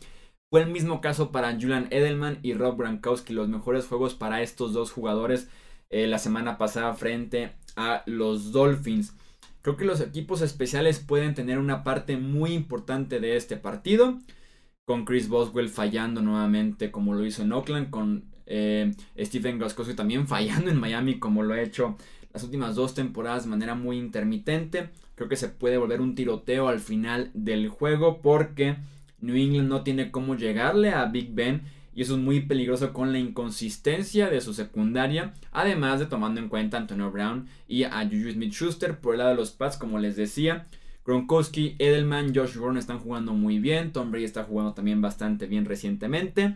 Fue 0.50 0.62
el 0.62 0.70
mismo 0.70 1.00
caso 1.00 1.32
para 1.32 1.54
Julian 1.54 1.88
Edelman 1.92 2.40
y 2.44 2.54
Rob 2.54 2.78
Gronkowski, 2.78 3.34
los 3.34 3.48
mejores 3.48 3.88
juegos 3.88 4.16
para 4.16 4.42
estos 4.42 4.74
dos 4.74 4.92
jugadores 4.92 5.50
eh, 5.90 6.08
la 6.08 6.20
semana 6.20 6.58
pasada 6.58 6.94
frente 6.94 7.54
a 7.78 8.04
los 8.06 8.52
Dolphins. 8.52 9.16
Creo 9.62 9.78
que 9.78 9.86
los 9.86 10.02
equipos 10.02 10.42
especiales 10.42 11.00
pueden 11.00 11.36
tener 11.36 11.58
una 11.60 11.84
parte 11.84 12.18
muy 12.18 12.52
importante 12.54 13.22
de 13.22 13.38
este 13.38 13.56
partido. 13.56 14.20
Con 14.86 15.06
Chris 15.06 15.30
Boswell 15.30 15.70
fallando 15.70 16.22
nuevamente 16.22 16.92
como 16.92 17.14
lo 17.14 17.26
hizo 17.26 17.44
en 17.44 17.54
Oakland, 17.54 17.90
con 17.92 18.31
eh, 18.54 18.94
Stephen 19.18 19.60
también 19.96 20.28
fallando 20.28 20.70
en 20.70 20.80
Miami 20.80 21.20
como 21.20 21.42
lo 21.42 21.54
ha 21.54 21.62
hecho 21.62 21.98
las 22.34 22.44
últimas 22.44 22.76
dos 22.76 22.94
temporadas 22.94 23.44
de 23.44 23.50
manera 23.50 23.76
muy 23.76 23.98
intermitente. 23.98 24.90
Creo 25.16 25.30
que 25.30 25.38
se 25.38 25.48
puede 25.48 25.78
volver 25.78 26.02
un 26.02 26.16
tiroteo 26.16 26.68
al 26.68 26.82
final 26.82 27.32
del 27.34 27.70
juego 27.70 28.22
porque 28.22 28.76
New 29.22 29.36
England 29.36 29.70
no 29.70 29.84
tiene 29.84 30.12
cómo 30.12 30.36
llegarle 30.36 30.90
a 30.90 31.06
Big 31.06 31.34
Ben 31.34 31.62
y 31.94 32.02
eso 32.02 32.16
es 32.16 32.22
muy 32.22 32.42
peligroso 32.42 32.92
con 32.92 33.12
la 33.12 33.20
inconsistencia 33.20 34.30
de 34.30 34.42
su 34.42 34.54
secundaria, 34.54 35.34
además 35.52 36.00
de 36.00 36.06
tomando 36.06 36.42
en 36.42 36.50
cuenta 36.50 36.78
a 36.78 36.82
Antonio 36.82 37.12
Brown 37.12 37.48
y 37.68 37.84
a 37.84 38.04
Juju 38.04 38.32
Smith-Schuster 38.32 39.00
por 39.00 39.14
el 39.14 39.20
lado 39.20 39.32
de 39.32 39.38
los 39.38 39.52
Pats, 39.52 39.78
como 39.78 40.00
les 40.00 40.16
decía. 40.16 40.68
Gronkowski, 41.06 41.76
Edelman, 41.80 42.34
Josh 42.36 42.56
Gordon 42.56 42.78
están 42.78 43.00
jugando 43.00 43.34
muy 43.34 43.60
bien, 43.60 43.92
Tom 43.92 44.12
Brady 44.12 44.26
está 44.26 44.44
jugando 44.44 44.74
también 44.74 45.02
bastante 45.02 45.48
bien 45.48 45.66
recientemente. 45.66 46.56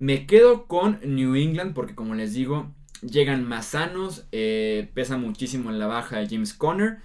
Me 0.00 0.26
quedo 0.26 0.68
con 0.68 1.00
New 1.02 1.34
England 1.34 1.74
porque 1.74 1.96
como 1.96 2.14
les 2.14 2.32
digo, 2.32 2.72
llegan 3.02 3.44
más 3.44 3.66
sanos, 3.66 4.28
eh, 4.30 4.90
pesa 4.94 5.16
muchísimo 5.16 5.70
en 5.70 5.80
la 5.80 5.88
baja 5.88 6.18
de 6.18 6.28
James 6.28 6.54
Conner. 6.54 6.98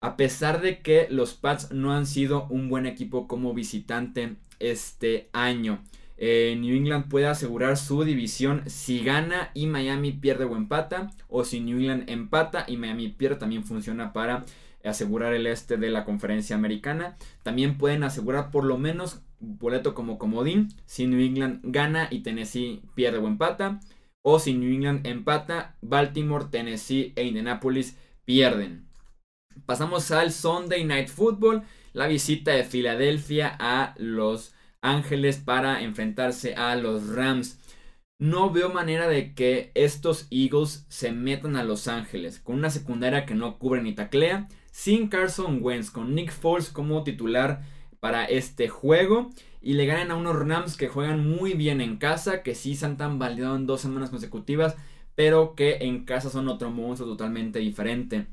A 0.00 0.16
pesar 0.16 0.60
de 0.60 0.80
que 0.80 1.08
los 1.10 1.34
Pats 1.34 1.72
no 1.72 1.92
han 1.92 2.06
sido 2.06 2.46
un 2.48 2.68
buen 2.68 2.86
equipo 2.86 3.26
como 3.26 3.54
visitante 3.54 4.36
este 4.60 5.28
año. 5.32 5.82
Eh, 6.16 6.56
New 6.60 6.76
England 6.76 7.08
puede 7.08 7.26
asegurar 7.26 7.76
su 7.76 8.04
división 8.04 8.62
si 8.66 9.00
gana 9.02 9.50
y 9.54 9.66
Miami 9.66 10.12
pierde 10.12 10.44
o 10.44 10.56
empata. 10.56 11.10
O 11.28 11.42
si 11.42 11.58
New 11.58 11.78
England 11.78 12.08
empata 12.08 12.64
y 12.68 12.76
Miami 12.76 13.08
pierde 13.08 13.36
también 13.36 13.64
funciona 13.64 14.12
para 14.12 14.44
asegurar 14.84 15.34
el 15.34 15.48
este 15.48 15.76
de 15.76 15.90
la 15.90 16.04
conferencia 16.04 16.54
americana. 16.54 17.16
También 17.42 17.78
pueden 17.78 18.04
asegurar 18.04 18.52
por 18.52 18.64
lo 18.64 18.78
menos 18.78 19.22
boleto 19.40 19.94
como 19.94 20.18
comodín 20.18 20.68
si 20.86 21.06
New 21.06 21.20
England 21.20 21.60
gana 21.64 22.08
y 22.10 22.20
Tennessee 22.20 22.82
pierde 22.94 23.18
o 23.18 23.26
empata. 23.26 23.80
O 24.22 24.38
si 24.38 24.54
New 24.54 24.72
England 24.72 25.06
empata, 25.06 25.76
Baltimore, 25.80 26.46
Tennessee 26.50 27.12
e 27.16 27.24
Indianapolis 27.24 27.96
pierden. 28.24 28.88
Pasamos 29.64 30.10
al 30.10 30.32
Sunday 30.32 30.84
Night 30.84 31.08
Football, 31.08 31.62
la 31.92 32.06
visita 32.06 32.52
de 32.52 32.64
Filadelfia 32.64 33.56
a 33.58 33.94
Los 33.96 34.54
Ángeles 34.82 35.38
para 35.38 35.82
enfrentarse 35.82 36.54
a 36.54 36.76
los 36.76 37.08
Rams. 37.08 37.58
No 38.20 38.50
veo 38.50 38.70
manera 38.70 39.08
de 39.08 39.34
que 39.34 39.70
estos 39.74 40.26
Eagles 40.30 40.84
se 40.88 41.12
metan 41.12 41.56
a 41.56 41.64
Los 41.64 41.88
Ángeles 41.88 42.40
con 42.40 42.56
una 42.56 42.70
secundaria 42.70 43.24
que 43.24 43.34
no 43.34 43.58
cubre 43.58 43.82
ni 43.82 43.94
taclea, 43.94 44.48
sin 44.70 45.08
Carson 45.08 45.60
Wentz, 45.62 45.90
con 45.90 46.14
Nick 46.14 46.32
Foles 46.32 46.70
como 46.70 47.04
titular 47.04 47.62
para 48.00 48.24
este 48.24 48.68
juego. 48.68 49.30
Y 49.60 49.74
le 49.74 49.86
ganan 49.86 50.10
a 50.10 50.16
unos 50.16 50.36
Rams 50.36 50.76
que 50.76 50.88
juegan 50.88 51.28
muy 51.28 51.54
bien 51.54 51.80
en 51.80 51.96
casa, 51.96 52.42
que 52.42 52.54
sí 52.54 52.76
se 52.76 52.86
han 52.86 52.96
tan 52.96 53.18
validado 53.18 53.56
en 53.56 53.66
dos 53.66 53.80
semanas 53.80 54.10
consecutivas, 54.10 54.76
pero 55.14 55.54
que 55.54 55.78
en 55.80 56.04
casa 56.04 56.30
son 56.30 56.48
otro 56.48 56.70
monstruo 56.70 57.08
totalmente 57.08 57.58
diferente. 57.58 58.26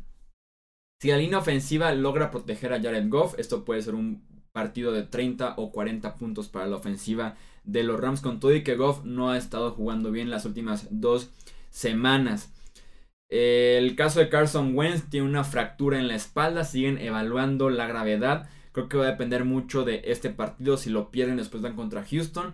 Si 1.02 1.10
la 1.10 1.18
línea 1.18 1.40
ofensiva 1.40 1.94
logra 1.94 2.32
proteger 2.32 2.74
a 2.74 2.82
Jared 2.82 3.10
Goff, 3.10 3.38
esto 3.38 3.66
puede 3.66 3.82
ser 3.82 3.96
un 3.96 4.24
partido 4.52 4.92
de 4.92 5.04
30 5.04 5.56
o 5.58 5.72
40 5.72 6.16
puntos 6.16 6.48
para 6.48 6.68
la 6.68 6.78
ofensiva 6.78 7.36
de 7.64 7.84
los 7.84 8.00
Rams, 8.00 8.22
con 8.22 8.40
todo 8.40 8.56
y 8.56 8.64
que 8.64 8.76
Goff 8.76 9.04
no 9.04 9.30
ha 9.30 9.38
estado 9.38 9.72
jugando 9.72 10.12
bien 10.12 10.30
las 10.30 10.46
últimas 10.46 10.88
dos 10.92 11.32
semanas. 11.70 12.54
El 13.28 13.96
caso 13.96 14.20
de 14.20 14.30
Carson 14.30 14.78
Wentz 14.78 15.10
tiene 15.10 15.28
una 15.28 15.44
fractura 15.44 16.00
en 16.00 16.08
la 16.08 16.16
espalda, 16.16 16.64
siguen 16.64 17.00
evaluando 17.00 17.70
la 17.70 17.88
gravedad. 17.88 18.48
Creo 18.76 18.90
que 18.90 18.98
va 18.98 19.06
a 19.06 19.12
depender 19.12 19.46
mucho 19.46 19.86
de 19.86 20.02
este 20.04 20.30
partido. 20.30 20.76
Si 20.76 20.90
lo 20.90 21.10
pierden, 21.10 21.38
después 21.38 21.64
van 21.64 21.78
contra 21.78 22.04
Houston. 22.04 22.54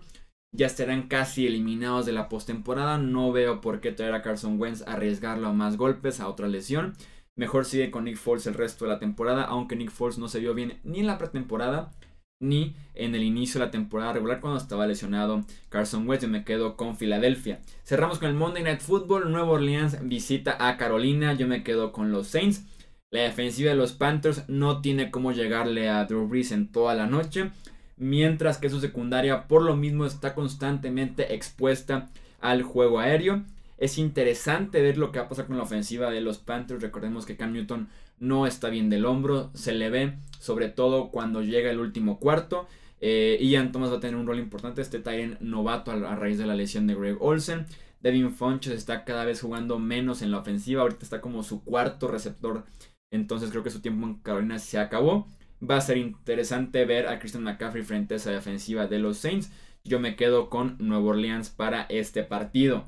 Ya 0.56 0.68
estarán 0.68 1.08
casi 1.08 1.48
eliminados 1.48 2.06
de 2.06 2.12
la 2.12 2.30
postemporada. 2.30 3.00
No 3.00 3.32
veo 3.32 3.60
por 3.60 3.82
qué 3.82 3.92
traer 3.92 4.14
a 4.14 4.22
Carson 4.22 4.62
Wentz 4.62 4.84
a 4.84 4.94
arriesgarlo 4.94 5.48
a 5.48 5.54
más 5.54 5.78
golpes, 5.78 6.20
a 6.20 6.28
otra 6.28 6.48
lesión. 6.48 6.94
Mejor 7.36 7.66
sigue 7.66 7.90
con 7.90 8.04
Nick 8.04 8.18
Foles 8.18 8.46
el 8.46 8.54
resto 8.54 8.86
de 8.86 8.92
la 8.92 9.00
temporada, 9.00 9.46
aunque 9.46 9.76
Nick 9.76 9.90
Foles 9.90 10.20
no 10.20 10.28
se 10.28 10.40
vio 10.40 10.54
bien 10.54 10.80
ni 10.84 11.00
en 11.00 11.08
la 11.08 11.18
pretemporada 11.18 11.92
ni 12.40 12.76
en 12.94 13.16
el 13.16 13.24
inicio 13.24 13.60
de 13.60 13.66
la 13.66 13.72
temporada 13.72 14.14
regular 14.14 14.42
cuando 14.42 14.60
estaba 14.60 14.86
lesionado 14.86 15.44
Carson 15.70 16.08
Wentz. 16.08 16.22
Yo 16.22 16.30
me 16.30 16.44
quedo 16.44 16.78
con 16.78 16.98
Filadelfia. 16.98 17.62
Cerramos 17.84 18.20
con 18.20 18.30
el 18.30 18.36
Monday 18.36 18.62
Night 18.62 18.82
Football. 18.82 19.32
Nuevo 19.32 19.54
Orleans 19.54 20.08
visita 20.08 20.56
a 20.60 20.78
Carolina. 20.78 21.34
Yo 21.34 21.48
me 21.48 21.64
quedo 21.64 21.92
con 21.92 22.12
los 22.12 22.28
Saints. 22.28 22.64
La 23.12 23.24
defensiva 23.24 23.72
de 23.72 23.76
los 23.76 23.92
Panthers 23.92 24.48
no 24.48 24.80
tiene 24.80 25.12
cómo 25.12 25.34
llegarle 25.34 25.90
a 25.90 26.06
Drew 26.06 26.30
Brees 26.30 26.54
en 26.54 26.72
toda 26.72 26.96
la 26.96 27.08
noche. 27.08 27.52
Mientras 27.98 28.58
que 28.58 28.70
su 28.70 28.80
secundaria 28.80 29.50
por 29.50 29.64
lo 29.64 29.76
mismo 29.76 30.06
está 30.06 30.34
constantemente 30.34 31.36
expuesta 31.36 32.10
al 32.40 32.64
juego 32.64 33.00
aéreo. 33.00 33.44
Es 33.78 33.98
interesante 33.98 34.82
ver 34.82 34.98
lo 34.98 35.12
que 35.12 35.20
va 35.20 35.26
a 35.26 35.30
pasar 35.30 35.48
con 35.48 35.58
la 35.58 35.64
ofensiva 35.64 36.10
de 36.10 36.22
los 36.22 36.38
Panthers. 36.38 36.82
Recordemos 36.82 37.26
que 37.26 37.36
Cam 37.36 37.52
Newton 37.52 37.90
no 38.22 38.48
está 38.48 38.70
bien 38.70 38.90
del 38.90 39.06
hombro. 39.06 39.50
Se 39.56 39.74
le 39.74 39.90
ve 39.90 40.14
sobre 40.40 40.70
todo 40.70 41.10
cuando 41.10 41.42
llega 41.42 41.70
el 41.70 41.82
último 41.82 42.18
cuarto. 42.18 42.66
Eh, 43.02 43.38
Ian 43.42 43.74
Thomas 43.74 43.92
va 43.92 43.98
a 43.98 44.00
tener 44.00 44.16
un 44.16 44.26
rol 44.26 44.40
importante. 44.40 44.82
Este 44.82 45.00
Tyren 45.00 45.36
novato 45.42 45.92
a, 45.92 46.16
raíz 46.16 46.38
de 46.38 46.46
la 46.46 46.56
lesión 46.56 46.88
de 46.88 46.96
Greg 46.96 47.18
Olsen. 47.20 47.66
Devin 48.02 48.32
Funches 48.32 48.74
está 48.74 49.04
cada 49.04 49.26
vez 49.26 49.42
jugando 49.42 49.80
menos 49.80 50.22
en 50.22 50.32
la 50.32 50.38
ofensiva. 50.38 50.84
Ahorita 50.84 51.04
está 51.04 51.20
como 51.20 51.44
su 51.44 51.62
cuarto 51.66 52.08
receptor. 52.08 52.64
Entonces 53.12 53.52
creo 53.52 53.64
que 53.64 53.70
su 53.70 53.82
tiempo 53.82 54.08
en 54.08 54.16
Carolina 54.16 54.58
se 54.58 54.80
acabó. 54.80 55.28
Va 55.62 55.78
a 55.78 55.82
ser 55.82 55.98
interesante 55.98 56.86
ver 56.86 57.08
a 57.08 57.20
Christian 57.20 57.44
McCaffrey 57.44 57.84
frente 57.84 58.16
a 58.16 58.18
esa 58.18 58.32
defensiva 58.32 58.88
de 58.88 59.00
los 59.00 59.18
Saints. 59.18 59.52
Yo 59.84 60.00
me 60.00 60.16
quedo 60.16 60.50
con 60.50 60.78
Nueva 60.80 61.10
Orleans 61.10 61.50
para 61.50 61.84
este 61.84 62.24
partido. 62.24 62.86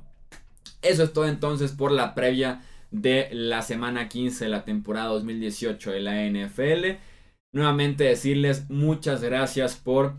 Eso 0.81 1.03
es 1.03 1.13
todo 1.13 1.27
entonces 1.27 1.71
por 1.71 1.91
la 1.91 2.15
previa 2.15 2.61
de 2.91 3.29
la 3.31 3.61
semana 3.61 4.07
15 4.07 4.45
de 4.45 4.51
la 4.51 4.65
temporada 4.65 5.09
2018 5.09 5.91
de 5.91 5.99
la 6.01 6.25
NFL. 6.25 6.99
Nuevamente 7.51 8.05
decirles 8.05 8.69
muchas 8.69 9.21
gracias 9.21 9.75
por 9.75 10.15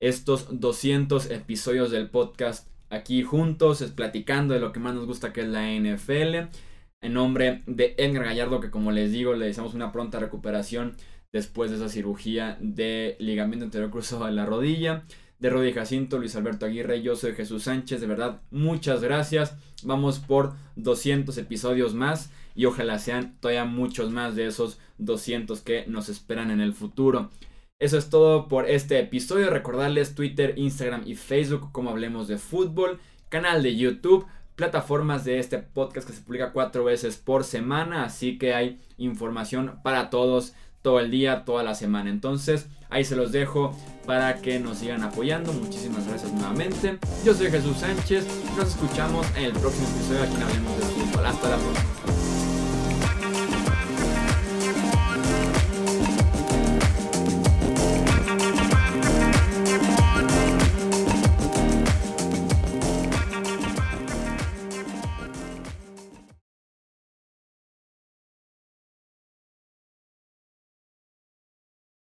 estos 0.00 0.60
200 0.60 1.30
episodios 1.30 1.90
del 1.90 2.08
podcast 2.08 2.68
aquí 2.90 3.22
juntos, 3.22 3.82
platicando 3.94 4.54
de 4.54 4.60
lo 4.60 4.72
que 4.72 4.80
más 4.80 4.94
nos 4.94 5.06
gusta 5.06 5.32
que 5.32 5.42
es 5.42 5.48
la 5.48 5.70
NFL. 5.72 6.48
En 7.00 7.14
nombre 7.14 7.62
de 7.66 7.94
Edgar 7.98 8.24
Gallardo, 8.24 8.60
que 8.60 8.70
como 8.70 8.90
les 8.90 9.12
digo, 9.12 9.34
le 9.34 9.46
deseamos 9.46 9.74
una 9.74 9.92
pronta 9.92 10.18
recuperación 10.18 10.96
después 11.32 11.70
de 11.70 11.76
esa 11.76 11.88
cirugía 11.88 12.56
de 12.60 13.16
ligamento 13.20 13.64
anterior 13.64 13.90
cruzado 13.90 14.26
de 14.26 14.32
la 14.32 14.46
rodilla 14.46 15.04
de 15.38 15.50
Rodi 15.50 15.72
Jacinto, 15.72 16.18
Luis 16.18 16.34
Alberto 16.34 16.66
Aguirre, 16.66 17.00
yo 17.00 17.14
soy 17.14 17.34
Jesús 17.34 17.64
Sánchez, 17.64 18.00
de 18.00 18.06
verdad, 18.06 18.40
muchas 18.50 19.02
gracias. 19.02 19.56
Vamos 19.84 20.18
por 20.18 20.54
200 20.76 21.36
episodios 21.38 21.94
más 21.94 22.32
y 22.56 22.64
ojalá 22.64 22.98
sean 22.98 23.36
todavía 23.40 23.64
muchos 23.64 24.10
más 24.10 24.34
de 24.34 24.46
esos 24.46 24.80
200 24.98 25.60
que 25.60 25.86
nos 25.86 26.08
esperan 26.08 26.50
en 26.50 26.60
el 26.60 26.74
futuro. 26.74 27.30
Eso 27.78 27.96
es 27.96 28.10
todo 28.10 28.48
por 28.48 28.68
este 28.68 28.98
episodio. 28.98 29.50
Recordarles 29.50 30.16
Twitter, 30.16 30.54
Instagram 30.56 31.02
y 31.06 31.14
Facebook 31.14 31.70
como 31.70 31.90
hablemos 31.90 32.26
de 32.26 32.38
fútbol, 32.38 32.98
canal 33.28 33.62
de 33.62 33.76
YouTube, 33.76 34.26
plataformas 34.58 35.24
de 35.24 35.38
este 35.38 35.58
podcast 35.58 36.04
que 36.04 36.12
se 36.12 36.20
publica 36.20 36.52
cuatro 36.52 36.82
veces 36.82 37.16
por 37.16 37.44
semana, 37.44 38.04
así 38.04 38.38
que 38.38 38.54
hay 38.54 38.80
información 38.98 39.78
para 39.84 40.10
todos 40.10 40.52
todo 40.82 40.98
el 40.98 41.12
día, 41.12 41.44
toda 41.44 41.62
la 41.62 41.76
semana. 41.76 42.10
Entonces, 42.10 42.66
ahí 42.90 43.04
se 43.04 43.14
los 43.14 43.30
dejo 43.30 43.72
para 44.04 44.40
que 44.42 44.58
nos 44.58 44.78
sigan 44.78 45.04
apoyando. 45.04 45.52
Muchísimas 45.52 46.08
gracias 46.08 46.32
nuevamente. 46.32 46.98
Yo 47.24 47.34
soy 47.34 47.50
Jesús 47.52 47.78
Sánchez. 47.78 48.26
Nos 48.56 48.70
escuchamos 48.70 49.26
en 49.36 49.44
el 49.44 49.52
próximo 49.52 49.86
episodio 49.88 50.22
aquí 50.24 50.34
en 50.34 50.42
Hablemos 50.42 50.76
de 50.76 50.84
Fútbol. 50.86 51.26
Hasta 51.26 51.50
la 51.50 51.56
próxima. 51.56 52.37